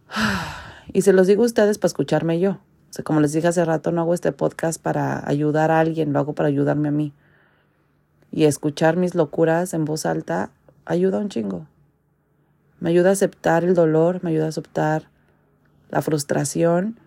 Y 0.94 1.02
se 1.02 1.12
los 1.12 1.28
digo 1.28 1.44
a 1.44 1.46
ustedes 1.46 1.78
para 1.78 1.90
escucharme 1.90 2.40
yo. 2.40 2.52
O 2.52 2.94
sea, 2.94 3.04
como 3.04 3.20
les 3.20 3.34
dije 3.34 3.48
hace 3.48 3.64
rato, 3.66 3.92
no 3.92 4.02
hago 4.02 4.14
este 4.14 4.32
podcast 4.32 4.82
para 4.82 5.28
ayudar 5.28 5.70
a 5.70 5.82
alguien, 5.82 6.14
lo 6.14 6.20
hago 6.20 6.34
para 6.34 6.48
ayudarme 6.48 6.88
a 6.88 6.92
mí. 6.92 7.14
Y 8.32 8.46
escuchar 8.46 8.96
mis 8.96 9.14
locuras 9.14 9.74
en 9.74 9.84
voz 9.84 10.06
alta 10.06 10.50
ayuda 10.86 11.20
un 11.20 11.28
chingo. 11.28 11.68
Me 12.80 12.90
ayuda 12.90 13.10
a 13.10 13.14
aceptar 13.14 13.66
el 13.66 13.74
dolor, 13.74 14.24
me 14.24 14.30
ayuda 14.30 14.46
a 14.46 14.50
aceptar 14.50 15.10
la 15.90 16.02
frustración 16.02 17.00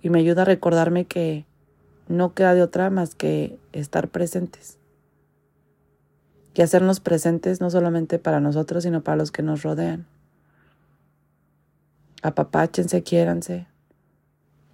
y 0.00 0.10
me 0.10 0.18
ayuda 0.18 0.42
a 0.42 0.46
recordarme 0.46 1.04
que 1.04 1.46
no 2.12 2.34
queda 2.34 2.54
de 2.54 2.62
otra 2.62 2.90
más 2.90 3.14
que 3.14 3.58
estar 3.72 4.08
presentes. 4.08 4.78
Y 6.54 6.62
hacernos 6.62 7.00
presentes 7.00 7.60
no 7.60 7.70
solamente 7.70 8.18
para 8.18 8.40
nosotros, 8.40 8.84
sino 8.84 9.02
para 9.02 9.16
los 9.16 9.32
que 9.32 9.42
nos 9.42 9.62
rodean. 9.62 10.06
Apapáchense, 12.22 13.02
quiéranse. 13.02 13.66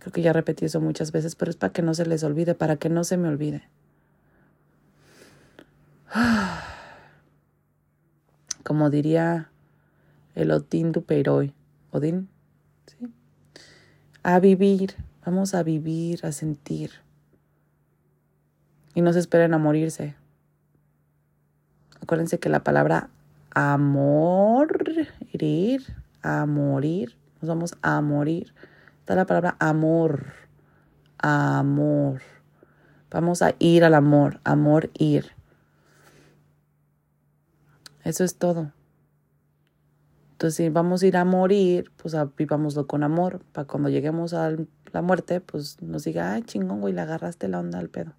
Creo 0.00 0.12
que 0.12 0.22
ya 0.22 0.32
repetí 0.32 0.64
eso 0.64 0.80
muchas 0.80 1.12
veces, 1.12 1.36
pero 1.36 1.50
es 1.50 1.56
para 1.56 1.72
que 1.72 1.82
no 1.82 1.94
se 1.94 2.06
les 2.06 2.24
olvide, 2.24 2.54
para 2.54 2.76
que 2.76 2.88
no 2.88 3.04
se 3.04 3.16
me 3.16 3.28
olvide. 3.28 3.62
Como 8.64 8.90
diría 8.90 9.50
el 10.34 10.50
Odín 10.50 10.92
Dupeiroi. 10.92 11.54
¿Odín? 11.90 12.28
¿Sí? 12.86 13.08
A 14.22 14.40
vivir, 14.40 14.94
vamos 15.24 15.54
a 15.54 15.62
vivir, 15.62 16.26
a 16.26 16.32
sentir 16.32 16.90
y 18.94 19.02
no 19.02 19.12
se 19.12 19.18
esperen 19.18 19.54
a 19.54 19.58
morirse. 19.58 20.14
Acuérdense 22.02 22.38
que 22.38 22.48
la 22.48 22.64
palabra 22.64 23.10
amor, 23.50 24.84
ir, 25.32 25.82
a 26.22 26.46
morir, 26.46 27.16
nos 27.40 27.48
vamos 27.48 27.76
a 27.82 28.00
morir. 28.00 28.54
Está 29.00 29.14
la 29.14 29.26
palabra 29.26 29.56
amor, 29.58 30.32
amor. 31.18 32.20
Vamos 33.10 33.42
a 33.42 33.54
ir 33.58 33.84
al 33.84 33.94
amor, 33.94 34.40
amor, 34.44 34.90
ir. 34.98 35.32
Eso 38.04 38.24
es 38.24 38.36
todo. 38.36 38.72
Entonces, 40.32 40.56
si 40.56 40.68
vamos 40.68 41.02
a 41.02 41.06
ir 41.06 41.16
a 41.16 41.24
morir, 41.24 41.90
pues 41.96 42.14
vivámoslo 42.36 42.86
con 42.86 43.02
amor, 43.02 43.40
para 43.52 43.66
cuando 43.66 43.88
lleguemos 43.88 44.34
a 44.34 44.52
la 44.92 45.02
muerte, 45.02 45.40
pues 45.40 45.82
nos 45.82 46.04
diga, 46.04 46.32
ay, 46.32 46.42
chingón, 46.42 46.80
güey, 46.80 46.94
le 46.94 47.00
agarraste 47.00 47.48
la 47.48 47.58
onda 47.58 47.78
al 47.78 47.88
pedo. 47.88 48.12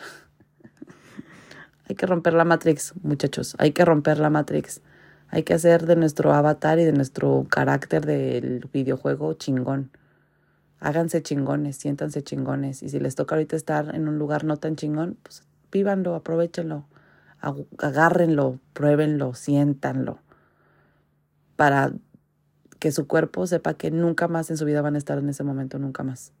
Hay 1.88 1.96
que 1.96 2.06
romper 2.06 2.34
la 2.34 2.44
Matrix, 2.44 2.94
muchachos. 3.02 3.56
Hay 3.58 3.72
que 3.72 3.84
romper 3.84 4.18
la 4.18 4.30
Matrix. 4.30 4.80
Hay 5.28 5.44
que 5.44 5.54
hacer 5.54 5.86
de 5.86 5.96
nuestro 5.96 6.32
avatar 6.32 6.78
y 6.78 6.84
de 6.84 6.92
nuestro 6.92 7.46
carácter 7.48 8.04
del 8.04 8.68
videojuego 8.72 9.34
chingón. 9.34 9.90
Háganse 10.80 11.22
chingones, 11.22 11.76
siéntanse 11.76 12.22
chingones. 12.22 12.82
Y 12.82 12.88
si 12.88 12.98
les 12.98 13.14
toca 13.14 13.34
ahorita 13.34 13.54
estar 13.54 13.94
en 13.94 14.08
un 14.08 14.18
lugar 14.18 14.44
no 14.44 14.56
tan 14.56 14.76
chingón, 14.76 15.18
pues 15.22 15.44
vívanlo, 15.70 16.14
aprovechenlo, 16.14 16.86
agárrenlo, 17.78 18.58
pruébenlo, 18.72 19.34
siéntanlo. 19.34 20.18
Para 21.56 21.92
que 22.78 22.90
su 22.90 23.06
cuerpo 23.06 23.46
sepa 23.46 23.74
que 23.74 23.90
nunca 23.90 24.26
más 24.26 24.50
en 24.50 24.56
su 24.56 24.64
vida 24.64 24.80
van 24.80 24.94
a 24.94 24.98
estar 24.98 25.18
en 25.18 25.28
ese 25.28 25.44
momento, 25.44 25.78
nunca 25.78 26.02
más. 26.02 26.32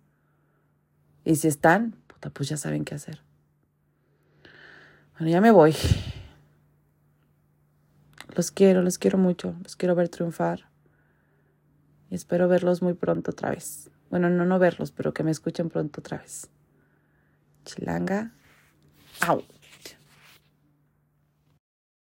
Y 1.24 1.36
si 1.36 1.48
están, 1.48 1.94
puta, 2.06 2.30
pues 2.30 2.48
ya 2.48 2.56
saben 2.56 2.84
qué 2.84 2.94
hacer. 2.94 3.22
Bueno, 5.20 5.32
ya 5.32 5.42
me 5.42 5.50
voy. 5.50 5.76
Los 8.34 8.50
quiero, 8.50 8.80
los 8.80 8.96
quiero 8.96 9.18
mucho, 9.18 9.54
los 9.62 9.76
quiero 9.76 9.94
ver 9.94 10.08
triunfar. 10.08 10.70
Y 12.08 12.14
espero 12.14 12.48
verlos 12.48 12.80
muy 12.80 12.94
pronto 12.94 13.32
otra 13.32 13.50
vez. 13.50 13.90
Bueno, 14.08 14.30
no, 14.30 14.46
no 14.46 14.58
verlos, 14.58 14.92
pero 14.92 15.12
que 15.12 15.22
me 15.22 15.30
escuchen 15.30 15.68
pronto 15.68 16.00
otra 16.00 16.16
vez. 16.16 16.48
Chilanga. 17.66 18.32
Au. 19.20 19.44